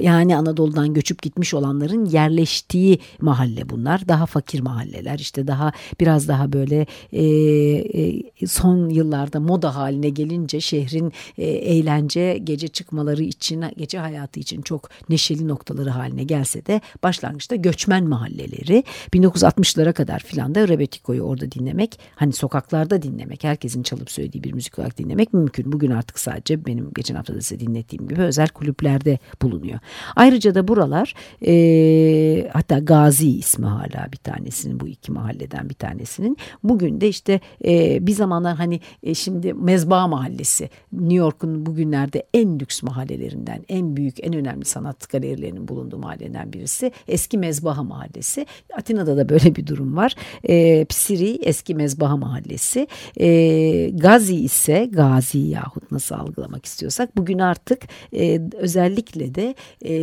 yani 0.02 0.38
Anadolu'dan 0.38 0.94
göçüp 0.94 1.22
gitmiş 1.22 1.54
olanların 1.54 2.06
yerleştiği 2.06 3.00
mahalle 3.22 3.70
bunlar. 3.70 4.08
Daha 4.08 4.26
fakir 4.26 4.60
mahalleler 4.60 5.20
işte 5.20 5.48
daha 5.48 5.72
biraz 6.00 6.28
daha 6.28 6.54
böyle 6.54 6.86
e, 7.12 7.24
e, 7.24 8.48
son 8.48 8.90
yıllarda 8.90 9.40
moda 9.40 9.76
haline 9.76 10.10
gelince 10.10 10.62
şehrin 10.62 11.14
e, 11.38 11.46
eğlence 11.48 12.40
gece 12.44 12.68
çıkmaları 12.68 13.24
için 13.24 13.64
gece 13.78 13.98
hayatı 13.98 14.40
için 14.40 14.62
çok 14.62 14.90
neşeli 15.10 15.48
noktaları 15.48 15.90
haline 15.90 16.24
gelse 16.24 16.66
de 16.66 16.82
başlangıçta 17.04 17.56
göçmen 17.56 18.08
mahalleleri 18.08 18.84
1960'lara 19.14 19.94
kadar 19.94 20.20
filan 20.20 20.56
da 20.56 20.68
Rebetiko'yu 20.68 21.22
orada 21.22 21.52
dinlemek 21.52 22.00
hani 22.16 22.34
sokaklarda 22.34 22.99
dinlemek, 23.02 23.44
herkesin 23.44 23.84
çalıp 23.84 24.12
söylediği 24.12 24.44
bir 24.44 24.54
müzik 24.54 24.80
olarak 24.80 24.98
dinlemek 24.98 25.34
mümkün. 25.34 25.72
Bugün 25.72 25.92
artık 25.92 26.20
sadece 26.20 26.66
benim 26.66 26.92
geçen 26.96 27.16
hafta 27.16 27.36
da 27.36 27.42
size 27.42 27.60
dinlettiğim 27.60 28.08
gibi 28.08 28.22
özel 28.22 28.48
kulüplerde 28.48 29.20
bulunuyor. 29.42 29.80
Ayrıca 30.16 30.56
da 30.56 30.68
buralar 30.68 31.14
e, 31.46 32.50
hatta 32.54 32.80
Gazi 32.80 33.38
ismi 33.38 33.66
hala 33.66 34.08
bir 34.12 34.18
tanesinin 34.18 34.80
bu 34.80 34.88
iki 34.88 35.12
mahalleden 35.12 35.70
bir 35.70 35.76
tanesinin. 35.76 36.38
Bugün 36.64 37.02
de 37.02 37.08
işte 37.08 37.40
e, 37.66 38.08
bir 38.08 38.14
zamanlar 38.14 38.56
hani 38.56 38.80
e, 39.04 39.14
şimdi 39.14 39.54
Mezba 39.54 40.08
Mahallesi 40.08 40.70
New 40.92 41.16
York'un 41.16 41.66
bugünlerde 41.66 42.24
en 42.34 42.60
lüks 42.60 42.84
mahallelerinden 42.84 43.66
en 43.70 43.96
büyük 43.98 44.24
en 44.24 44.34
önemli 44.34 44.66
sanat 44.66 45.10
galerilerinin 45.10 45.68
bulunduğu 45.68 45.98
mahalleden 45.98 46.54
birisi. 46.54 46.92
Eski 47.08 47.38
Mezbaha 47.38 47.84
Mahallesi. 47.84 48.46
Atina'da 48.78 49.18
da 49.18 49.30
böyle 49.30 49.56
bir 49.56 49.68
durum 49.68 49.96
var. 49.96 50.16
E, 50.44 50.86
Psiri 50.86 51.40
eski 51.44 51.76
Mezbaha 51.76 52.18
Mahallesi. 52.18 52.88
E, 53.20 53.90
Gazi 53.90 54.36
ise 54.36 54.90
Gazi 54.92 55.38
yahut 55.38 55.92
nasıl 55.92 56.16
algılamak 56.16 56.66
istiyorsak 56.66 57.18
bugün 57.18 57.40
artık 57.40 57.82
e, 58.14 58.42
özellikle 58.54 59.36
de 59.36 59.56
e, 59.82 59.94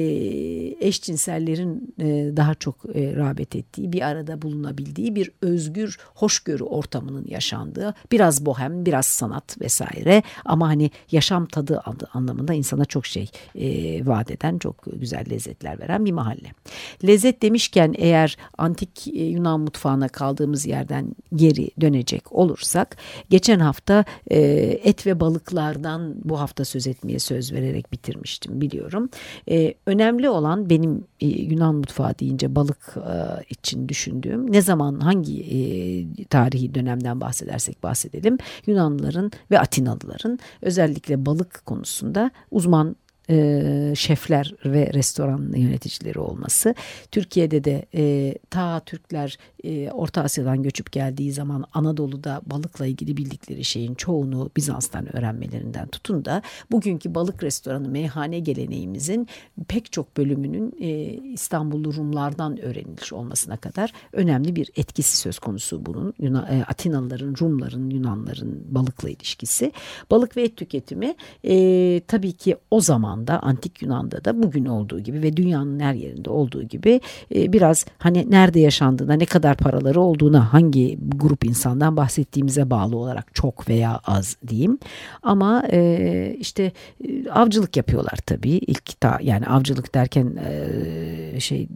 eşcinsellerin 0.88 1.95
e, 2.00 2.37
daha 2.37 2.55
çok 2.55 2.76
e, 2.95 3.16
rağbet 3.16 3.57
ettiği 3.57 3.93
bir 3.93 4.02
arada 4.02 4.43
bulunabildiği 4.43 5.14
bir 5.14 5.31
özgür 5.43 5.99
hoşgörü 6.14 6.64
ortamının 6.64 7.25
yaşandığı 7.28 7.95
biraz 8.12 8.47
bohem 8.47 8.87
biraz 8.87 9.07
sanat 9.07 9.61
vesaire 9.61 10.23
ama 10.45 10.69
hani 10.69 10.90
yaşam 11.11 11.47
tadı 11.47 11.83
anlamında 12.12 12.55
insana 12.55 12.85
çok 12.85 13.07
şey 13.07 13.31
e, 13.55 14.07
vaat 14.07 14.31
eden 14.31 14.59
çok 14.59 14.85
güzel 14.93 15.25
lezzetler 15.31 15.81
veren 15.81 16.05
bir 16.05 16.12
mahalle. 16.12 16.52
Lezzet 17.05 17.43
demişken 17.43 17.95
eğer 17.99 18.37
antik 18.59 19.09
e, 19.09 19.25
Yunan 19.25 19.61
mutfağına 19.61 20.09
kaldığımız 20.09 20.66
yerden 20.66 21.14
geri 21.35 21.71
dönecek 21.81 22.33
olursa 22.33 22.75
olursak 22.76 22.97
geçen 23.30 23.61
hafta 23.61 24.04
e, 24.30 24.38
et 24.85 25.06
ve 25.06 25.21
balıklardan 25.21 26.14
bu 26.25 26.40
hafta 26.40 26.64
söz 26.64 26.87
etmeye 26.87 27.18
söz 27.18 27.52
vererek 27.52 27.92
bitirmiştim 27.92 28.61
biliyorum. 28.61 29.09
E, 29.50 29.75
önemli 29.87 30.28
olan 30.28 30.71
benim 30.71 31.04
e, 31.21 31.26
Yunan 31.26 31.75
mutfağı 31.75 32.18
deyince 32.18 32.54
balık 32.54 32.97
e, 32.97 33.45
için 33.49 33.88
düşündüğüm 33.88 34.52
ne 34.52 34.62
zaman 34.62 35.00
hangi 35.00 35.40
e, 35.40 35.59
tarihi 36.25 36.75
dönemden 36.75 37.21
bahsedersek 37.21 37.83
bahsedelim 37.83 38.38
Yunanlıların 38.66 39.30
ve 39.50 39.59
Atinalıların 39.59 40.38
özellikle 40.62 41.26
balık 41.26 41.66
konusunda 41.66 42.30
uzman 42.50 42.97
e, 43.30 43.92
şefler 43.97 44.54
ve 44.64 44.90
restoran 44.95 45.52
yöneticileri 45.56 46.18
olması. 46.18 46.75
Türkiye'de 47.11 47.64
de 47.64 47.87
e, 47.95 48.35
ta 48.50 48.80
Türkler 48.80 49.38
e, 49.64 49.90
Orta 49.90 50.23
Asya'dan 50.23 50.62
göçüp 50.62 50.92
geldiği 50.92 51.33
zaman 51.33 51.64
Anadolu'da 51.73 52.40
balıkla 52.47 52.87
ilgili 52.87 53.16
bildikleri 53.16 53.64
şeyin 53.64 53.95
çoğunu 53.95 54.50
Bizans'tan 54.56 55.16
öğrenmelerinden 55.16 55.88
tutun 55.88 56.25
da 56.25 56.42
bugünkü 56.71 57.14
balık 57.14 57.42
restoranı 57.42 57.88
meyhane 57.88 58.38
geleneğimizin 58.38 59.28
pek 59.68 59.92
çok 59.92 60.16
bölümünün 60.16 60.75
e, 60.80 60.88
İstanbullu 61.33 61.95
Rumlardan 61.95 62.61
öğrenilmiş 62.61 63.12
olmasına 63.12 63.56
kadar 63.56 63.92
önemli 64.12 64.56
bir 64.56 64.71
etkisi 64.76 65.16
söz 65.16 65.38
konusu 65.38 65.87
bunun. 65.87 66.14
Yunan, 66.18 66.47
e, 66.47 66.64
Atinalıların, 66.64 67.35
Rumların, 67.40 67.90
Yunanların 67.90 68.64
balıkla 68.68 69.11
ilişkisi. 69.11 69.73
Balık 70.11 70.37
ve 70.37 70.42
et 70.42 70.56
tüketimi 70.56 71.14
e, 71.45 72.00
tabii 72.09 72.33
ki 72.33 72.56
o 72.71 72.80
zamanda 73.16 73.42
antik 73.42 73.82
Yunan'da 73.82 74.25
da 74.25 74.42
bugün 74.42 74.66
olduğu 74.66 75.00
gibi 75.00 75.23
ve 75.23 75.37
dünyanın 75.37 75.80
her 75.80 75.94
yerinde 75.94 76.30
olduğu 76.30 76.62
gibi 76.62 77.00
e, 77.35 77.52
biraz 77.52 77.87
hani 77.99 78.30
nerede 78.30 78.61
yaşandığına, 78.61 79.14
ne 79.14 79.26
kadar 79.26 79.56
paraları 79.56 80.00
olduğuna, 80.00 80.52
hangi 80.52 80.99
grup 81.16 81.44
insandan 81.44 81.96
bahsettiğimize 81.96 82.70
bağlı 82.70 82.96
olarak 82.96 83.35
çok 83.35 83.68
veya 83.68 84.00
az 84.04 84.37
diyeyim. 84.49 84.78
Ama 85.23 85.62
e, 85.73 86.37
işte 86.38 86.73
e, 87.08 87.30
avcılık 87.30 87.76
yapıyorlar 87.76 88.18
tabii. 88.26 88.50
İlk 88.50 89.00
ta, 89.00 89.18
yani 89.23 89.46
avcılık 89.46 89.94
derken 89.94 90.37
şey 91.38 91.68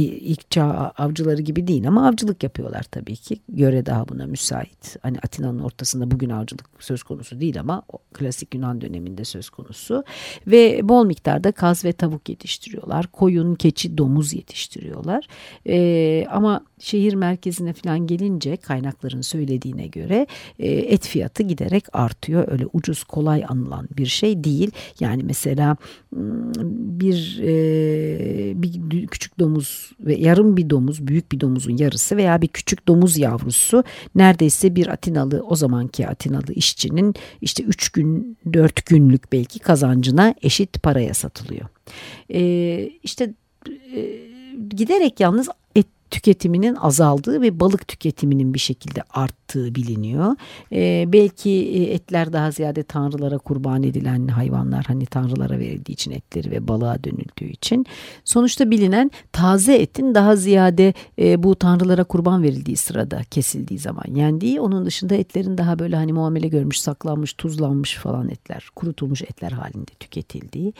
ilk 0.00 0.50
çağ 0.50 0.92
avcıları 0.96 1.42
gibi 1.42 1.66
değil 1.66 1.88
ama 1.88 2.08
avcılık 2.08 2.42
yapıyorlar 2.42 2.82
tabii 2.82 3.16
ki. 3.16 3.36
Göre 3.48 3.86
daha 3.86 4.08
buna 4.08 4.26
müsait. 4.26 4.96
Hani 5.02 5.18
Atina'nın 5.18 5.58
ortasında 5.58 6.10
bugün 6.10 6.30
avcılık 6.30 6.66
söz 6.78 7.02
konusu 7.02 7.40
değil 7.40 7.60
ama 7.60 7.82
klasik 8.12 8.54
Yunan 8.54 8.80
döneminde 8.80 9.24
söz 9.24 9.50
konusu. 9.50 10.04
Ve 10.46 10.80
bol 10.88 11.06
miktarda 11.06 11.52
kaz 11.52 11.84
ve 11.84 11.92
tavuk 11.92 12.28
yetiştiriyorlar. 12.28 13.06
Koyun, 13.06 13.54
keçi, 13.54 13.98
domuz 13.98 14.32
yetiştiriyorlar. 14.32 15.26
Ee, 15.66 16.26
ama 16.30 16.64
şehir 16.78 17.14
merkezine 17.14 17.72
falan 17.72 18.06
gelince 18.06 18.56
kaynakların 18.56 19.20
söylediğine 19.20 19.86
göre 19.86 20.26
e, 20.58 20.70
et 20.70 21.06
fiyatı 21.06 21.42
giderek 21.42 21.84
artıyor. 21.92 22.52
Öyle 22.52 22.66
ucuz 22.72 23.04
kolay 23.04 23.44
anılan 23.48 23.88
bir 23.96 24.06
şey 24.06 24.44
değil. 24.44 24.70
Yani 25.00 25.22
mesela 25.24 25.76
bir, 26.12 27.40
e, 27.42 28.62
bir 28.62 29.06
küçük 29.06 29.38
domuz 29.38 29.81
ve 30.00 30.14
yarım 30.14 30.56
bir 30.56 30.70
domuz 30.70 31.06
büyük 31.06 31.32
bir 31.32 31.40
domuzun 31.40 31.76
yarısı 31.76 32.16
veya 32.16 32.42
bir 32.42 32.48
küçük 32.48 32.88
domuz 32.88 33.18
yavrusu 33.18 33.84
neredeyse 34.14 34.76
bir 34.76 34.86
Atinalı 34.86 35.44
o 35.48 35.56
zamanki 35.56 36.08
Atinalı 36.08 36.52
işçinin 36.52 37.14
işte 37.40 37.62
3 37.62 37.88
gün 37.88 38.38
4 38.52 38.86
günlük 38.86 39.32
belki 39.32 39.58
kazancına 39.58 40.34
eşit 40.42 40.82
paraya 40.82 41.14
satılıyor. 41.14 41.66
E, 42.34 42.90
işte 43.02 43.34
e, 43.68 44.22
giderek 44.68 45.20
yalnız 45.20 45.48
tüketiminin 46.12 46.74
azaldığı 46.74 47.40
ve 47.40 47.60
balık 47.60 47.88
tüketiminin 47.88 48.54
bir 48.54 48.58
şekilde 48.58 49.02
arttığı 49.10 49.74
biliniyor. 49.74 50.36
E, 50.72 51.04
belki 51.12 51.50
etler 51.92 52.32
daha 52.32 52.50
ziyade 52.50 52.82
tanrılara 52.82 53.38
kurban 53.38 53.82
edilen 53.82 54.28
hayvanlar 54.28 54.84
hani 54.84 55.06
tanrılara 55.06 55.58
verildiği 55.58 55.94
için 55.94 56.10
etleri 56.10 56.50
ve 56.50 56.68
balığa 56.68 57.04
dönüldüğü 57.04 57.44
için. 57.44 57.86
Sonuçta 58.24 58.70
bilinen 58.70 59.10
taze 59.32 59.74
etin 59.74 60.14
daha 60.14 60.36
ziyade 60.36 60.94
e, 61.18 61.42
bu 61.42 61.56
tanrılara 61.56 62.04
kurban 62.04 62.42
verildiği 62.42 62.76
sırada 62.76 63.20
kesildiği 63.30 63.78
zaman 63.78 64.14
yendiği. 64.14 64.60
Onun 64.60 64.86
dışında 64.86 65.14
etlerin 65.14 65.58
daha 65.58 65.78
böyle 65.78 65.96
hani 65.96 66.12
muamele 66.12 66.48
görmüş, 66.48 66.80
saklanmış, 66.80 67.32
tuzlanmış 67.32 67.94
falan 67.94 68.28
etler, 68.28 68.68
kurutulmuş 68.76 69.22
etler 69.22 69.52
halinde 69.52 69.92
tüketildiği. 70.00 70.72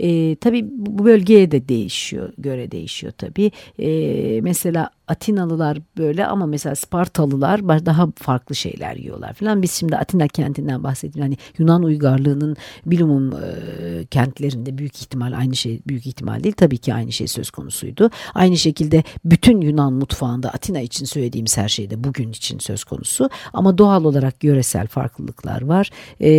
E, 0.00 0.36
tabii 0.36 0.68
bu 0.70 1.04
bölgeye 1.04 1.50
de 1.50 1.68
değişiyor, 1.68 2.32
göre 2.38 2.70
değişiyor 2.70 3.12
tabii. 3.18 3.50
E, 3.78 4.40
mesela 4.40 4.79
mesela 4.80 4.90
Atinalılar 5.10 5.78
böyle 5.98 6.26
ama 6.26 6.46
mesela 6.46 6.74
Spartalılar 6.74 7.68
daha 7.68 8.08
farklı 8.16 8.54
şeyler 8.54 8.96
yiyorlar 8.96 9.32
falan. 9.32 9.62
Biz 9.62 9.72
şimdi 9.72 9.96
Atina 9.96 10.28
kentinden 10.28 10.84
bahsediyoruz. 10.84 11.24
Hani 11.24 11.36
Yunan 11.58 11.82
uygarlığının 11.82 12.56
bilumum 12.86 13.32
e, 13.32 14.06
kentlerinde 14.10 14.78
büyük 14.78 14.96
ihtimal 14.96 15.32
aynı 15.32 15.56
şey 15.56 15.80
büyük 15.88 16.06
ihtimal 16.06 16.44
değil. 16.44 16.54
Tabii 16.58 16.78
ki 16.78 16.94
aynı 16.94 17.12
şey 17.12 17.26
söz 17.26 17.50
konusuydu. 17.50 18.10
Aynı 18.34 18.56
şekilde 18.56 19.02
bütün 19.24 19.60
Yunan 19.60 19.92
mutfağında 19.92 20.50
Atina 20.50 20.80
için 20.80 21.04
söylediğimiz 21.04 21.58
her 21.58 21.68
şeyde 21.68 22.04
bugün 22.04 22.30
için 22.30 22.58
söz 22.58 22.84
konusu. 22.84 23.30
Ama 23.52 23.78
doğal 23.78 24.04
olarak 24.04 24.44
yöresel 24.44 24.86
farklılıklar 24.86 25.62
var. 25.62 25.90
E, 26.20 26.30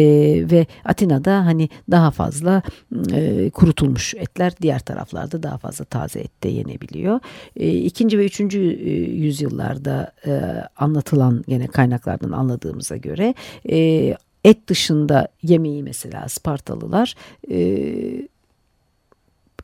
ve 0.52 0.66
Atina'da 0.86 1.46
hani 1.46 1.70
daha 1.92 2.12
fazla 2.12 2.62
e, 3.12 3.50
kurutulmuş 3.50 4.14
etler 4.14 4.54
diğer 4.62 4.80
taraflarda 4.80 5.44
daha 5.44 5.58
fazla 5.58 5.86
taze 5.86 6.20
et 6.20 6.44
de 6.44 6.50
yenebiliyor. 6.50 7.20
E, 7.56 7.74
ikinci 7.74 8.20
ve 8.20 8.26
üçüncü 8.26 8.61
yüzyıllarda 8.62 10.12
e, 10.26 10.42
anlatılan 10.78 11.44
gene 11.48 11.68
kaynaklardan 11.68 12.32
anladığımıza 12.32 12.98
göre 12.98 13.34
e, 13.70 13.78
et 14.44 14.68
dışında 14.68 15.28
yemeği 15.44 15.84
mesela 15.84 16.30
Spartalılar 16.30 17.16
e, 17.52 18.28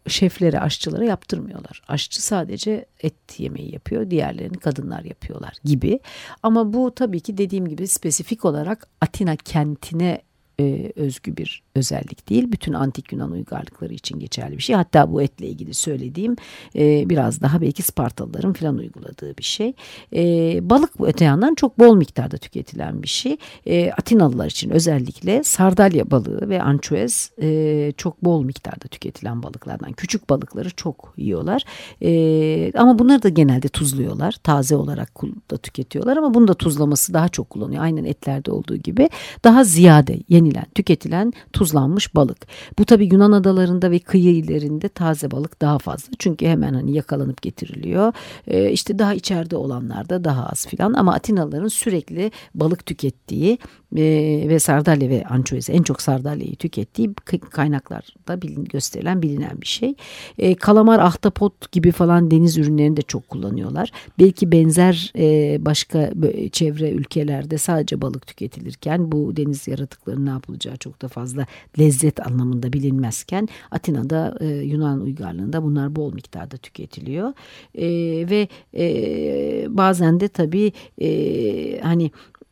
şeflere, 0.08 0.60
aşçılara 0.60 1.06
yaptırmıyorlar. 1.06 1.82
Aşçı 1.88 2.24
sadece 2.24 2.86
et 3.04 3.40
yemeği 3.40 3.74
yapıyor, 3.74 4.10
diğerlerini 4.10 4.58
kadınlar 4.58 5.04
yapıyorlar 5.04 5.54
gibi. 5.64 6.00
Ama 6.44 6.74
bu 6.74 6.96
tabii 6.96 7.20
ki 7.20 7.38
dediğim 7.38 7.68
gibi 7.68 7.88
spesifik 7.88 8.46
olarak 8.46 8.88
Atina 9.02 9.36
kentine 9.36 10.22
e, 10.60 10.92
özgü 10.96 11.38
bir 11.38 11.64
özellik 11.76 12.30
değil. 12.30 12.52
Bütün 12.52 12.74
antik 12.74 13.12
Yunan 13.12 13.32
uygarlıkları 13.32 13.94
için 13.94 14.20
geçerli 14.20 14.58
bir 14.58 14.64
şey. 14.64 14.76
Hatta 14.76 15.12
bu 15.12 15.22
etle 15.22 15.48
ilgili 15.48 15.74
söylediğim 15.74 16.36
e, 16.76 17.10
biraz 17.10 17.42
daha 17.42 17.62
belki 17.62 17.84
Spartalıların 17.84 18.54
falan 18.54 18.78
uyguladığı 18.78 19.38
bir 19.38 19.44
şey. 19.44 19.74
E, 20.16 20.60
balık 20.70 20.92
öte 21.00 21.26
yandan 21.26 21.56
çok 21.56 21.80
bol 21.80 21.96
miktarda 21.96 22.38
tüketilen 22.38 23.04
bir 23.04 23.08
şey. 23.08 23.38
E, 23.66 23.92
Atinalılar 23.92 24.46
için 24.46 24.70
özellikle 24.70 25.44
sardalya 25.44 26.12
balığı 26.12 26.50
ve 26.50 26.62
ançuez 26.62 27.32
e, 27.42 27.94
çok 27.98 28.24
bol 28.24 28.44
miktarda 28.44 28.88
tüketilen 28.88 29.44
balıklardan. 29.44 29.92
Küçük 29.92 30.30
balıkları 30.30 30.70
çok 30.70 31.14
yiyorlar. 31.18 31.64
E, 32.02 32.72
ama 32.76 33.00
bunları 33.00 33.24
da 33.24 33.30
genelde 33.30 33.68
tuzluyorlar. 33.68 34.36
Taze 34.44 34.76
olarak 34.76 35.12
da 35.52 35.58
tüketiyorlar 35.58 36.18
ama 36.18 36.34
bunu 36.34 36.48
da 36.48 36.54
tuzlaması 36.54 37.14
daha 37.14 37.30
çok 37.30 37.50
kullanıyor. 37.50 37.84
Aynen 37.84 38.04
etlerde 38.04 38.52
olduğu 38.52 38.76
gibi. 38.76 39.10
Daha 39.44 39.64
ziyade 39.64 40.20
yenilen, 40.48 40.66
tüketilen 40.76 41.34
tuz 41.54 41.68
tuzlanmış 41.68 42.16
balık. 42.16 42.38
Bu 42.80 42.86
tabi 42.86 43.10
Yunan 43.12 43.32
adalarında 43.32 43.92
ve 43.92 44.00
kıyı 44.00 44.36
illerinde 44.36 44.90
taze 44.90 45.32
balık 45.32 45.62
daha 45.62 45.80
fazla. 45.80 46.14
Çünkü 46.20 46.48
hemen 46.48 46.74
hani 46.74 46.96
yakalanıp 46.96 47.42
getiriliyor. 47.42 48.14
Ee, 48.48 48.72
işte 48.72 49.00
daha 49.00 49.14
içeride 49.14 49.56
olanlarda 49.56 50.24
daha 50.24 50.46
az 50.46 50.68
filan. 50.68 50.94
Ama 50.94 51.14
Atinalıların 51.14 51.68
sürekli 51.68 52.32
balık 52.56 52.86
tükettiği 52.86 53.58
e, 53.96 54.46
ve 54.50 54.60
sardalya 54.60 55.10
ve 55.10 55.24
ançoez 55.26 55.70
en 55.70 55.84
çok 55.84 56.02
sardalyayı 56.02 56.56
tükettiği 56.56 57.14
kaynaklarda 57.50 58.42
bilin, 58.42 58.66
gösterilen 58.66 59.22
bilinen 59.22 59.62
bir 59.62 59.68
şey. 59.68 59.96
E, 60.38 60.56
kalamar, 60.56 61.00
ahtapot 61.00 61.72
gibi 61.72 61.92
falan 61.92 62.32
deniz 62.32 62.58
ürünlerini 62.58 62.98
de 62.98 63.02
çok 63.02 63.30
kullanıyorlar. 63.30 63.92
Belki 64.20 64.52
benzer 64.52 65.12
e, 65.18 65.58
başka 65.66 66.12
çevre 66.52 66.92
ülkelerde 66.92 67.58
sadece 67.58 68.02
balık 68.02 68.28
tüketilirken 68.28 69.12
bu 69.12 69.38
deniz 69.38 69.68
yaratıkları 69.68 70.26
ne 70.26 70.30
yapılacağı 70.30 70.78
çok 70.78 71.02
da 71.02 71.08
fazla 71.08 71.46
lezzet 71.80 72.28
anlamında 72.28 72.74
bilinmezken 72.74 73.48
Atina'da 73.72 74.38
e, 74.40 74.46
Yunan 74.46 75.02
uygarlığında 75.02 75.64
bunlar 75.64 75.96
bol 75.96 76.14
miktarda 76.14 76.58
tüketiliyor. 76.58 77.34
E, 77.76 77.88
ve 78.30 78.48
e, 78.78 79.66
bazen 79.70 80.20
de 80.20 80.28
tabii 80.28 80.72
e, 81.02 81.80
hani 81.80 82.12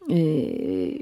e, 0.09 0.15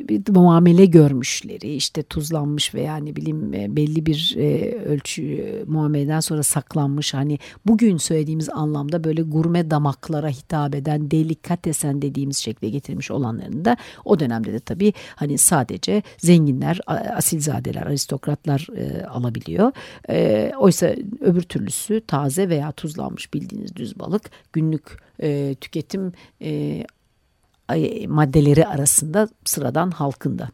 bir 0.08 0.32
muamele 0.32 0.86
görmüşleri 0.86 1.76
işte 1.76 2.04
tuzlanmış 2.04 2.76
veya 2.76 2.96
ne 2.96 3.16
bileyim 3.16 3.54
e, 3.54 3.76
belli 3.76 4.06
bir 4.06 4.36
e, 4.38 4.76
ölçü 4.76 5.24
e, 5.24 5.64
muameleden 5.64 6.20
sonra 6.20 6.44
saklanmış 6.44 7.14
hani 7.14 7.40
bugün 7.66 7.98
söylediğimiz 7.98 8.50
anlamda 8.50 9.04
böyle 9.04 9.22
gurme 9.22 9.72
damaklara 9.72 10.30
hitap 10.30 10.76
eden 10.76 11.12
delikatesen 11.12 12.02
dediğimiz 12.02 12.38
şekle 12.38 12.70
getirmiş 12.70 13.12
olanlarını 13.12 13.66
da 13.66 13.78
o 14.06 14.20
dönemde 14.20 14.54
de 14.54 14.60
tabii 14.60 14.94
hani 15.16 15.38
sadece 15.38 16.04
zenginler 16.18 16.80
asilzadeler 17.16 17.82
aristokratlar 17.82 18.68
e, 18.76 19.06
alabiliyor. 19.06 19.72
Oysa 20.58 20.96
öbür 21.22 21.42
türlüsü 21.42 22.02
taze 22.08 22.50
veya 22.50 22.72
tuzlanmış 22.72 23.34
bildiğiniz 23.34 23.76
düz 23.76 24.00
balık 24.00 24.32
günlük 24.54 25.04
tüketim 25.62 26.14
maddeleri 28.08 28.68
arasında 28.68 29.28
sıradan 29.46 29.92
halkında. 29.92 30.50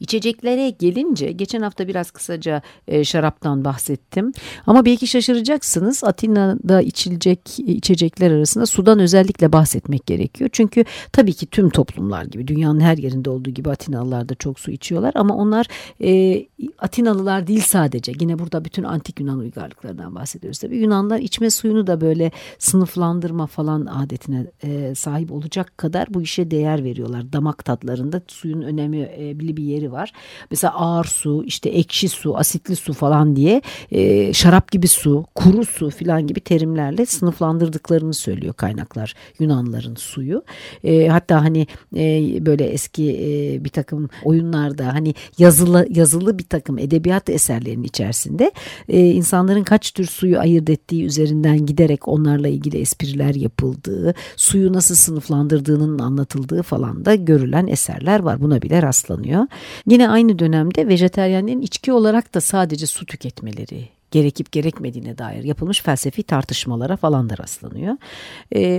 İçeceklere 0.00 0.70
gelince 0.70 1.32
geçen 1.32 1.62
hafta 1.62 1.88
biraz 1.88 2.10
kısaca 2.10 2.62
e, 2.88 3.04
şaraptan 3.04 3.64
bahsettim. 3.64 4.32
Ama 4.66 4.84
belki 4.84 5.06
şaşıracaksınız 5.06 6.04
Atina'da 6.04 6.82
içilecek 6.82 7.58
içecekler 7.58 8.30
arasında 8.30 8.66
sudan 8.66 8.98
özellikle 8.98 9.52
bahsetmek 9.52 10.06
gerekiyor. 10.06 10.50
Çünkü 10.52 10.84
tabii 11.12 11.32
ki 11.32 11.46
tüm 11.46 11.70
toplumlar 11.70 12.24
gibi 12.24 12.48
dünyanın 12.48 12.80
her 12.80 12.98
yerinde 12.98 13.30
olduğu 13.30 13.50
gibi 13.50 13.70
Atinalılar 13.70 14.28
da 14.28 14.34
çok 14.34 14.60
su 14.60 14.70
içiyorlar. 14.70 15.12
Ama 15.14 15.36
onlar 15.36 15.66
e, 16.02 16.44
Atinalılar 16.78 17.46
değil 17.46 17.60
sadece. 17.60 18.12
Yine 18.20 18.38
burada 18.38 18.64
bütün 18.64 18.82
antik 18.82 19.20
Yunan 19.20 19.38
uygarlıklarından 19.38 20.14
bahsediyoruz. 20.14 20.58
Tabii 20.58 20.76
Yunanlar 20.76 21.18
içme 21.18 21.50
suyunu 21.50 21.86
da 21.86 22.00
böyle 22.00 22.30
sınıflandırma 22.58 23.46
falan 23.46 23.86
adetine 23.86 24.46
e, 24.64 24.94
sahip 24.94 25.32
olacak 25.32 25.78
kadar 25.78 26.14
bu 26.14 26.22
işe 26.22 26.50
değer 26.50 26.84
veriyorlar. 26.84 27.32
Damak 27.32 27.64
tatlarında 27.64 28.22
suyun 28.28 28.62
önemi 28.62 29.10
e, 29.18 29.40
bir 29.40 29.56
yeri 29.64 29.92
var. 29.92 30.12
Mesela 30.50 30.74
ağır 30.74 31.04
su, 31.04 31.44
işte 31.46 31.68
ekşi 31.70 32.08
su, 32.08 32.36
asitli 32.36 32.76
su 32.76 32.92
falan 32.92 33.36
diye 33.36 33.62
e, 33.90 34.32
şarap 34.32 34.70
gibi 34.70 34.88
su, 34.88 35.24
kuru 35.34 35.64
su 35.64 35.90
falan 35.90 36.26
gibi 36.26 36.40
terimlerle 36.40 37.06
sınıflandırdıklarını 37.06 38.14
söylüyor 38.14 38.54
kaynaklar 38.54 39.14
Yunanların 39.38 39.94
suyu. 39.94 40.42
E, 40.84 41.08
hatta 41.08 41.44
hani 41.44 41.66
e, 41.96 42.02
böyle 42.46 42.64
eski 42.64 43.10
e, 43.10 43.64
bir 43.64 43.68
takım 43.68 44.08
oyunlarda 44.24 44.94
hani 44.94 45.14
yazılı 45.38 45.86
yazılı 45.90 46.38
bir 46.38 46.44
takım 46.44 46.78
edebiyat 46.78 47.30
eserlerinin 47.30 47.84
içerisinde 47.84 48.52
e, 48.88 49.10
insanların 49.10 49.64
kaç 49.64 49.90
tür 49.90 50.04
suyu 50.04 50.38
ayırt 50.38 50.70
ettiği 50.70 51.04
üzerinden 51.04 51.66
giderek 51.66 52.08
onlarla 52.08 52.48
ilgili 52.48 52.78
espriler 52.78 53.34
yapıldığı, 53.34 54.14
suyu 54.36 54.72
nasıl 54.72 54.94
sınıflandırdığının 54.94 55.98
anlatıldığı 55.98 56.62
falan 56.62 57.04
da 57.04 57.14
görülen 57.14 57.66
eserler 57.66 58.20
var. 58.20 58.40
Buna 58.40 58.62
bile 58.62 58.82
rastlanıyor. 58.82 59.46
Yine 59.86 60.08
aynı 60.08 60.38
dönemde 60.38 60.88
vejeteryenlerin 60.88 61.60
içki 61.60 61.92
olarak 61.92 62.34
da 62.34 62.40
sadece 62.40 62.86
su 62.86 63.06
tüketmeleri 63.06 63.88
gerekip 64.10 64.52
gerekmediğine 64.52 65.18
dair 65.18 65.44
yapılmış 65.44 65.80
felsefi 65.82 66.22
tartışmalara 66.22 66.96
falan 66.96 67.30
da 67.30 67.38
rastlanıyor. 67.38 67.96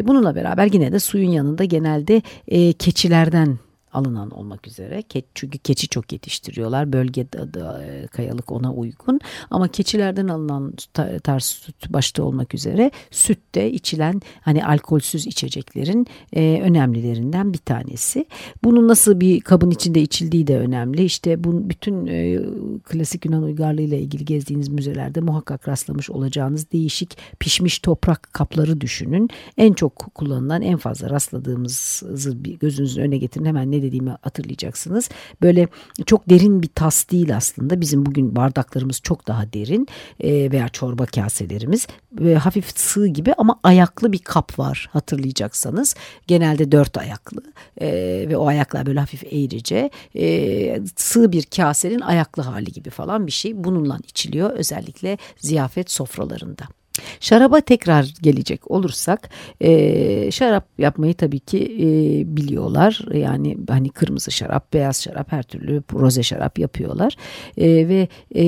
Bununla 0.07 0.35
beraber 0.35 0.69
yine 0.73 0.91
de 0.91 0.99
suyun 0.99 1.29
yanında 1.29 1.63
genelde 1.63 2.21
keçilerden 2.73 3.59
alınan 3.95 4.29
olmak 4.29 4.67
üzere. 4.67 5.03
Çünkü 5.35 5.57
keçi 5.57 5.87
çok 5.87 6.11
yetiştiriyorlar. 6.11 6.93
Bölgede 6.93 7.53
da, 7.53 7.83
e, 7.83 8.07
kayalık 8.07 8.51
ona 8.51 8.73
uygun. 8.73 9.19
Ama 9.49 9.67
keçilerden 9.67 10.27
alınan 10.27 10.73
tarz 11.23 11.43
süt 11.43 11.89
başta 11.89 12.23
olmak 12.23 12.53
üzere 12.53 12.91
süt 13.11 13.55
de 13.55 13.71
içilen 13.71 14.21
hani 14.41 14.65
alkolsüz 14.65 15.27
içeceklerin 15.27 16.07
e, 16.33 16.59
önemlilerinden 16.63 17.53
bir 17.53 17.57
tanesi. 17.57 18.25
Bunun 18.63 18.87
nasıl 18.87 19.19
bir 19.19 19.41
kabın 19.41 19.71
içinde 19.71 20.01
içildiği 20.01 20.47
de 20.47 20.59
önemli. 20.59 21.03
İşte 21.03 21.43
bu 21.43 21.69
bütün 21.69 22.07
e, 22.07 22.39
klasik 22.83 23.25
Yunan 23.25 23.43
uygarlığı 23.43 23.81
ile 23.81 23.99
ilgili 23.99 24.25
gezdiğiniz 24.25 24.69
müzelerde 24.69 25.21
muhakkak 25.21 25.67
rastlamış 25.67 26.09
olacağınız 26.09 26.71
değişik 26.71 27.17
pişmiş 27.39 27.79
toprak 27.79 28.33
kapları 28.33 28.81
düşünün. 28.81 29.29
En 29.57 29.73
çok 29.73 29.95
kullanılan 30.15 30.61
en 30.61 30.77
fazla 30.77 31.09
rastladığımızı 31.09 32.31
gözünüzün 32.59 33.01
önüne 33.01 33.17
getirin. 33.17 33.45
Hemen 33.45 33.71
ne 33.71 33.81
dediğimi 33.85 34.15
hatırlayacaksınız. 34.21 35.09
Böyle 35.41 35.67
çok 36.05 36.29
derin 36.29 36.61
bir 36.61 36.69
tas 36.75 37.09
değil 37.11 37.35
aslında. 37.35 37.81
Bizim 37.81 38.05
bugün 38.05 38.35
bardaklarımız 38.35 38.99
çok 39.01 39.27
daha 39.27 39.53
derin 39.53 39.87
e, 40.19 40.51
veya 40.51 40.69
çorba 40.69 41.05
kaselerimiz 41.05 41.87
ve 42.11 42.35
hafif 42.35 42.77
sığ 42.79 43.07
gibi 43.07 43.33
ama 43.33 43.59
ayaklı 43.63 44.11
bir 44.11 44.19
kap 44.19 44.59
var 44.59 44.89
hatırlayacaksanız. 44.93 45.95
Genelde 46.27 46.71
dört 46.71 46.97
ayaklı 46.97 47.41
e, 47.81 47.87
ve 48.29 48.37
o 48.37 48.47
ayaklar 48.47 48.85
böyle 48.85 48.99
hafif 48.99 49.23
eğrice 49.23 49.89
e, 50.15 50.79
sığ 50.95 51.31
bir 51.31 51.43
kasenin 51.43 51.99
ayaklı 51.99 52.43
hali 52.43 52.71
gibi 52.71 52.89
falan 52.89 53.27
bir 53.27 53.31
şey. 53.31 53.63
Bununla 53.63 53.97
içiliyor 54.07 54.49
özellikle 54.49 55.17
ziyafet 55.37 55.91
sofralarında. 55.91 56.63
Şaraba 57.19 57.61
tekrar 57.61 58.13
gelecek 58.21 58.71
olursak 58.71 59.29
e, 59.61 60.31
şarap 60.31 60.67
yapmayı 60.77 61.13
tabii 61.13 61.39
ki 61.39 61.59
e, 61.79 61.87
biliyorlar. 62.37 63.05
Yani 63.13 63.57
hani 63.69 63.89
kırmızı 63.89 64.31
şarap, 64.31 64.73
beyaz 64.73 65.03
şarap 65.03 65.31
her 65.31 65.43
türlü 65.43 65.83
roze 65.93 66.23
şarap 66.23 66.59
yapıyorlar. 66.59 67.17
E, 67.57 67.87
ve 67.87 68.07
e, 68.35 68.45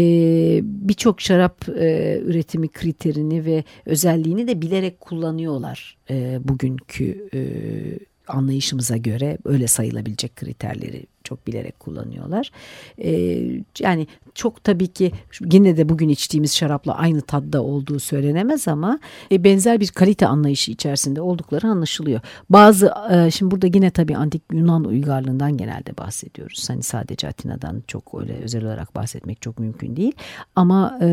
birçok 0.63 1.21
şarap 1.21 1.69
e, 1.69 2.19
üretimi 2.25 2.67
kriterini 2.67 3.45
ve 3.45 3.63
özelliğini 3.85 4.47
de 4.47 4.61
bilerek 4.61 5.01
kullanıyorlar 5.01 5.97
e, 6.09 6.39
bugünkü 6.43 7.29
e, 7.33 7.39
anlayışımıza 8.27 8.97
göre 8.97 9.37
öyle 9.45 9.67
sayılabilecek 9.67 10.35
kriterleri 10.35 11.05
çok 11.23 11.47
bilerek 11.47 11.79
kullanıyorlar. 11.79 12.51
Ee, 13.03 13.41
yani 13.79 14.07
çok 14.37 14.63
tabii 14.63 14.87
ki 14.87 15.11
yine 15.51 15.77
de 15.77 15.89
bugün 15.89 16.09
içtiğimiz 16.09 16.55
şarapla 16.55 16.95
aynı 16.95 17.21
tadda 17.21 17.63
olduğu 17.63 17.99
söylenemez 17.99 18.67
ama 18.67 18.99
e, 19.31 19.43
benzer 19.43 19.79
bir 19.79 19.87
kalite 19.87 20.27
anlayışı 20.27 20.71
içerisinde 20.71 21.21
oldukları 21.21 21.67
anlaşılıyor. 21.67 22.21
Bazı 22.49 22.93
e, 23.11 23.31
şimdi 23.31 23.51
burada 23.51 23.67
yine 23.67 23.89
tabii 23.89 24.17
antik 24.17 24.41
Yunan 24.51 24.83
uygarlığından 24.83 25.57
genelde 25.57 25.97
bahsediyoruz. 25.97 26.69
Hani 26.69 26.83
sadece 26.83 27.27
Atina'dan 27.27 27.83
çok 27.87 28.21
öyle 28.21 28.37
özel 28.43 28.65
olarak 28.65 28.95
bahsetmek 28.95 29.41
çok 29.41 29.59
mümkün 29.59 29.95
değil. 29.95 30.13
Ama 30.55 30.97
e, 31.01 31.07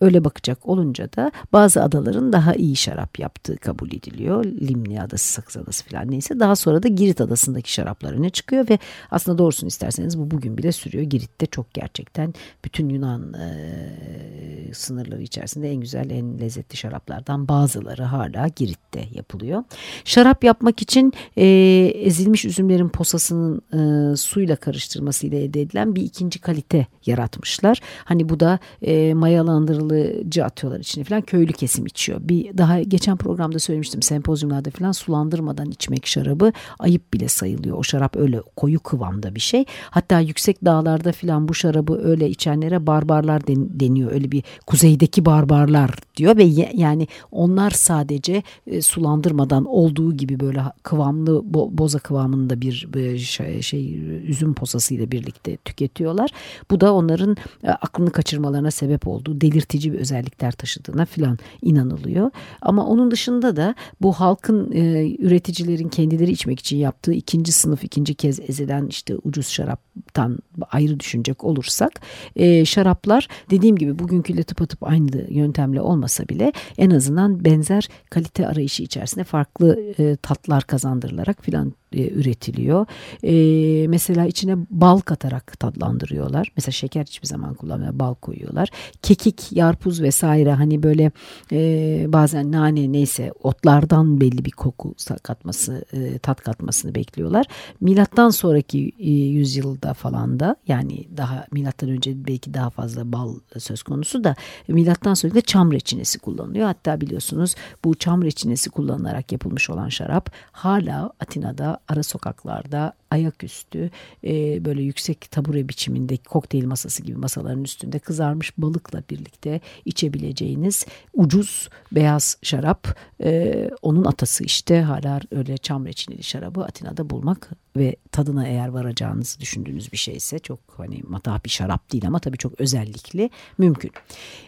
öyle 0.00 0.24
bakacak 0.24 0.68
olunca 0.68 1.12
da 1.12 1.32
bazı 1.52 1.82
adaların 1.82 2.32
daha 2.32 2.54
iyi 2.54 2.76
şarap 2.76 3.18
yaptığı 3.18 3.56
kabul 3.56 3.92
ediliyor. 3.92 4.44
Limni 4.44 5.02
adası, 5.02 5.32
Sakız 5.32 5.56
adası 5.56 5.84
falan 5.84 6.10
neyse. 6.10 6.40
Daha 6.40 6.56
sonra 6.56 6.82
da 6.82 6.88
Girit 6.88 7.20
adasındaki 7.20 7.72
şaraplar 7.72 8.12
öne 8.12 8.30
çıkıyor 8.30 8.68
ve 8.70 8.78
aslında 9.10 9.38
doğrusunu 9.38 9.68
isterseniz 9.68 10.18
bu 10.18 10.30
bugün 10.30 10.58
bile 10.58 10.72
sürüyor. 10.72 11.04
Girit'te 11.04 11.46
çok 11.46 11.74
gerçekten 11.74 12.34
bütün 12.64 12.88
Yunan 12.88 13.34
e, 13.34 14.74
sınırları 14.74 15.22
içerisinde 15.22 15.70
en 15.70 15.76
güzel, 15.76 16.10
en 16.10 16.40
lezzetli 16.40 16.76
şaraplardan 16.76 17.48
bazıları 17.48 18.02
hala 18.02 18.48
Girit'te 18.48 19.04
yapılıyor. 19.14 19.64
Şarap 20.04 20.44
yapmak 20.44 20.82
için 20.82 21.12
e, 21.36 21.46
ezilmiş 21.94 22.44
üzümlerin 22.44 22.88
posasının 22.88 23.62
e, 23.72 24.16
suyla 24.16 24.56
karıştırmasıyla 24.56 25.38
elde 25.38 25.60
edilen 25.60 25.94
bir 25.94 26.02
ikinci 26.02 26.40
kalite 26.40 26.86
yaratmışlar. 27.06 27.80
Hani 28.04 28.28
bu 28.28 28.40
da 28.40 28.58
e, 28.82 29.14
mayalandırılıcı 29.14 30.44
atıyorlar 30.44 30.80
içine 30.80 31.04
falan 31.04 31.22
köylü 31.22 31.52
kesim 31.52 31.86
içiyor. 31.86 32.20
Bir 32.22 32.58
daha 32.58 32.82
geçen 32.82 33.16
programda 33.16 33.58
söylemiştim 33.58 34.02
sempozyumlarda 34.02 34.70
falan 34.70 34.92
sulandırmadan 34.92 35.70
içmek 35.70 36.06
şarabı 36.06 36.52
ayıp 36.78 37.12
bile 37.12 37.28
sayılıyor. 37.28 37.78
O 37.78 37.82
şarap 37.82 38.16
öyle 38.16 38.40
koyu 38.56 38.80
kıvam 38.80 39.16
anlamda 39.16 39.34
bir 39.34 39.40
şey. 39.40 39.64
Hatta 39.90 40.20
yüksek 40.20 40.64
dağlarda 40.64 41.12
filan 41.12 41.48
bu 41.48 41.54
şarabı 41.54 42.00
öyle 42.04 42.25
içenlere 42.28 42.86
barbarlar 42.86 43.46
deniyor. 43.46 44.12
Öyle 44.12 44.32
bir 44.32 44.42
kuzeydeki 44.66 45.24
barbarlar 45.24 45.90
diyor 46.16 46.36
ve 46.36 46.44
yani 46.74 47.06
onlar 47.30 47.70
sadece 47.70 48.42
e, 48.66 48.82
sulandırmadan 48.82 49.64
olduğu 49.64 50.16
gibi 50.16 50.40
böyle 50.40 50.62
kıvamlı 50.82 51.40
boza 51.78 51.98
kıvamında 51.98 52.60
bir 52.60 52.88
şey, 53.18 53.62
şey 53.62 53.98
üzüm 54.28 54.54
posasıyla 54.54 55.10
birlikte 55.10 55.56
tüketiyorlar. 55.56 56.30
Bu 56.70 56.80
da 56.80 56.94
onların 56.94 57.36
e, 57.62 57.70
aklını 57.70 58.10
kaçırmalarına 58.10 58.70
sebep 58.70 59.08
olduğu 59.08 59.40
delirtici 59.40 59.92
bir 59.92 59.98
özellikler 59.98 60.52
taşıdığına 60.52 61.04
filan 61.04 61.38
inanılıyor. 61.62 62.30
Ama 62.62 62.86
onun 62.86 63.10
dışında 63.10 63.56
da 63.56 63.74
bu 64.02 64.12
halkın 64.12 64.72
e, 64.72 65.10
üreticilerin 65.18 65.88
kendileri 65.88 66.30
içmek 66.30 66.60
için 66.60 66.76
yaptığı 66.76 67.12
ikinci 67.12 67.52
sınıf 67.52 67.84
ikinci 67.84 68.14
kez 68.14 68.40
ezilen 68.40 68.86
işte 68.86 69.16
ucuz 69.24 69.48
şaraptan 69.48 70.38
ayrı 70.70 71.00
düşünecek 71.00 71.44
olursak 71.44 72.00
e, 72.36 72.64
şaraplar 72.64 73.28
dediğim 73.50 73.76
gibi 73.76 73.98
bugünküyle 73.98 74.42
tıpatıp 74.42 74.82
aynı 74.82 75.26
yöntemle 75.28 75.80
olmasa 75.80 76.28
bile 76.28 76.52
en 76.78 76.90
azından 76.90 77.44
benzer 77.44 77.88
kalite 78.10 78.46
arayışı 78.46 78.82
içerisinde 78.82 79.24
farklı 79.24 79.80
e, 79.98 80.16
tatlar 80.16 80.62
kazandırılarak 80.62 81.44
filan 81.44 81.72
e, 81.92 82.10
üretiliyor. 82.10 82.86
E, 83.24 83.88
mesela 83.88 84.26
içine 84.26 84.56
bal 84.70 85.00
katarak 85.00 85.60
tadlandırıyorlar. 85.60 86.52
Mesela 86.56 86.72
şeker 86.72 87.04
hiçbir 87.04 87.28
zaman 87.28 87.54
kullanmıyor. 87.54 87.98
Bal 87.98 88.14
koyuyorlar. 88.14 88.68
Kekik, 89.02 89.52
yarpuz 89.52 90.02
vesaire 90.02 90.52
hani 90.52 90.82
böyle 90.82 91.10
e, 91.52 92.04
bazen 92.08 92.52
nane 92.52 92.92
neyse 92.92 93.32
otlardan 93.42 94.20
belli 94.20 94.44
bir 94.44 94.50
koku 94.50 94.94
katması, 95.22 95.84
e, 95.92 96.18
tat 96.18 96.40
katmasını 96.40 96.94
bekliyorlar. 96.94 97.46
Milattan 97.80 98.30
sonraki 98.30 98.92
e, 98.98 99.10
yüzyılda 99.10 99.94
falan 99.94 100.40
da 100.40 100.56
yani 100.68 101.04
daha 101.16 101.46
milattan 101.52 101.88
önce 101.88 102.26
belki 102.26 102.54
daha 102.54 102.70
fazla 102.70 103.12
bal 103.12 103.34
söz 103.58 103.82
konusu 103.82 104.24
da 104.24 104.34
milattan 104.68 105.14
sonra 105.14 105.34
da 105.34 105.40
çam 105.40 105.72
reçinesi 105.72 106.18
kullanılıyor. 106.18 106.66
Hatta 106.66 107.00
biliyorsunuz 107.00 107.54
bu 107.84 107.94
çam 107.94 108.22
reçinesi 108.22 108.70
kullanılarak 108.70 109.32
yapılmış 109.32 109.70
olan 109.70 109.88
şarap 109.88 110.30
hala 110.52 111.10
Atina'da 111.20 111.78
ara 111.88 112.02
sokaklarda 112.02 112.92
ayaküstü 113.10 113.90
e, 114.24 114.64
böyle 114.64 114.82
yüksek 114.82 115.30
tabure 115.30 115.68
biçimindeki 115.68 116.24
kokteyl 116.24 116.64
masası 116.64 117.02
gibi 117.02 117.18
masaların 117.18 117.64
üstünde 117.64 117.98
kızarmış 117.98 118.58
balıkla 118.58 119.02
birlikte 119.10 119.60
içebileceğiniz 119.84 120.86
ucuz 121.14 121.68
beyaz 121.92 122.38
şarap. 122.42 122.98
E, 123.22 123.70
onun 123.82 124.04
atası 124.04 124.44
işte 124.44 124.80
hala 124.82 125.20
öyle 125.30 125.56
çam 125.56 125.86
reçineli 125.86 126.22
şarabı 126.22 126.64
Atina'da 126.64 127.10
bulmak 127.10 127.50
ve 127.76 127.96
tadına 128.12 128.46
eğer 128.46 128.68
varacağınızı 128.68 129.40
düşündüğünüz 129.40 129.92
bir 129.92 129.96
şeyse 129.96 130.38
çok 130.38 130.60
hani 130.76 131.02
matah 131.08 131.44
bir 131.44 131.50
şarap 131.50 131.92
değil 131.92 132.06
ama 132.06 132.18
tabii 132.18 132.38
çok 132.38 132.60
özellikli 132.60 133.30
mümkün. 133.58 133.90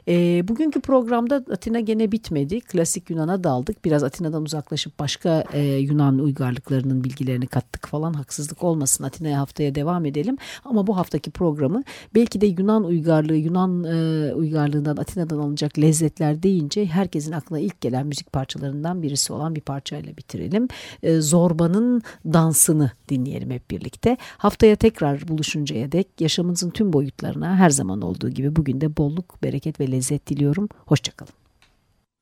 E, 0.08 0.48
bugünkü 0.48 0.80
programda 0.80 1.44
Atina 1.52 1.80
gene 1.80 2.12
bitmedi. 2.12 2.60
Klasik 2.60 3.10
Yunan'a 3.10 3.44
daldık. 3.44 3.84
Biraz 3.84 4.04
Atina'dan 4.04 4.42
uzaklaşıp 4.42 4.98
başka 4.98 5.44
e, 5.52 5.60
Yunan 5.62 6.18
uygarlıklarının 6.18 7.04
bilgilerini 7.04 7.46
kattık 7.46 7.88
falan 7.88 8.12
haksızlık 8.12 8.57
olmasın. 8.62 9.04
Atina'ya 9.04 9.40
haftaya 9.40 9.74
devam 9.74 10.04
edelim. 10.06 10.36
Ama 10.64 10.86
bu 10.86 10.96
haftaki 10.96 11.30
programı 11.30 11.82
belki 12.14 12.40
de 12.40 12.46
Yunan 12.46 12.84
uygarlığı, 12.84 13.36
Yunan 13.36 13.84
e, 13.84 14.34
uygarlığından 14.34 14.96
Atina'dan 14.96 15.38
alınacak 15.38 15.78
lezzetler 15.78 16.42
deyince 16.42 16.86
herkesin 16.86 17.32
aklına 17.32 17.58
ilk 17.58 17.80
gelen 17.80 18.06
müzik 18.06 18.32
parçalarından 18.32 19.02
birisi 19.02 19.32
olan 19.32 19.54
bir 19.54 19.60
parçayla 19.60 20.16
bitirelim. 20.16 20.68
E, 21.02 21.20
Zorba'nın 21.20 22.02
dansını 22.26 22.90
dinleyelim 23.08 23.50
hep 23.50 23.70
birlikte. 23.70 24.16
Haftaya 24.38 24.76
tekrar 24.76 25.28
buluşuncaya 25.28 25.92
dek 25.92 26.08
yaşamınızın 26.20 26.70
tüm 26.70 26.92
boyutlarına 26.92 27.56
her 27.56 27.70
zaman 27.70 28.00
olduğu 28.02 28.30
gibi 28.30 28.56
bugün 28.56 28.80
de 28.80 28.96
bolluk, 28.96 29.42
bereket 29.42 29.80
ve 29.80 29.90
lezzet 29.90 30.26
diliyorum. 30.26 30.68
Hoşçakalın. 30.86 31.32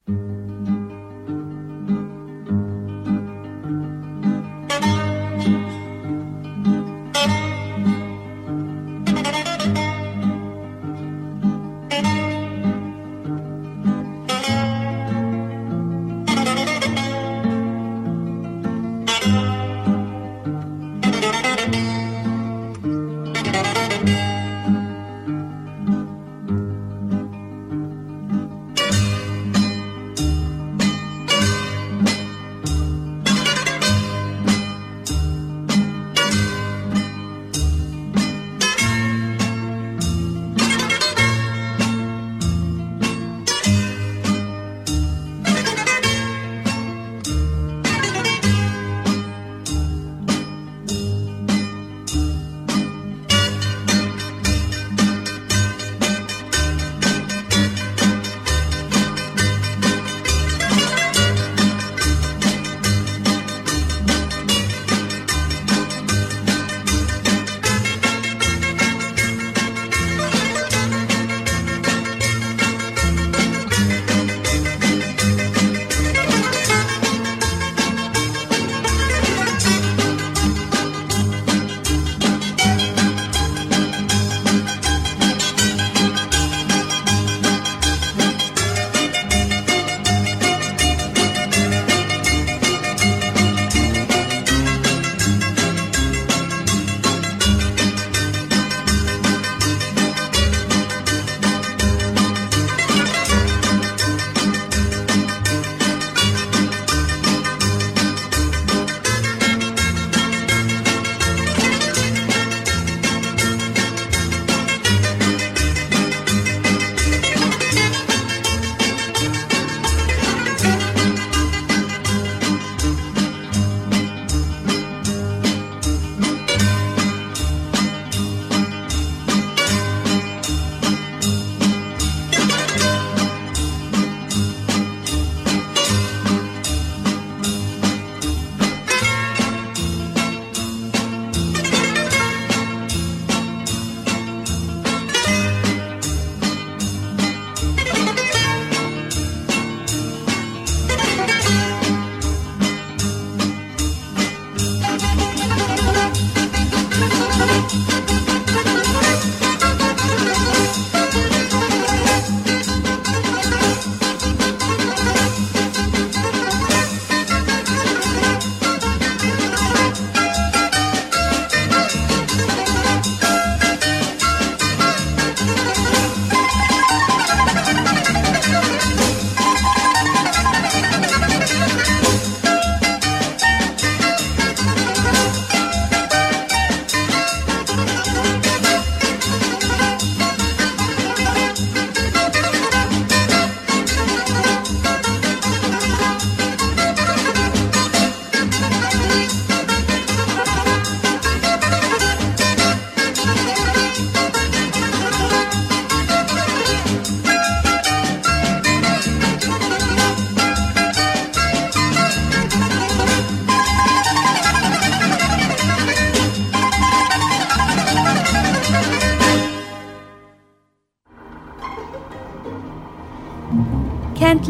Kentler 0.06 0.75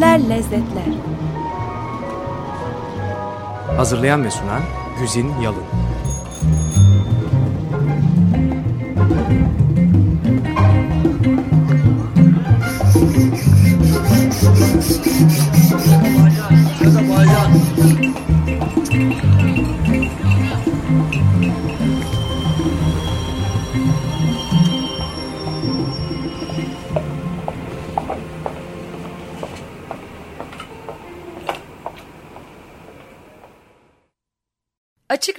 Lezzetler 0.00 0.92
Hazırlayan 3.76 4.24
ve 4.24 4.30
sunan 4.30 4.62
Güzin 5.00 5.32
Yalın. 5.42 5.64
Azerbaycan 14.86 15.55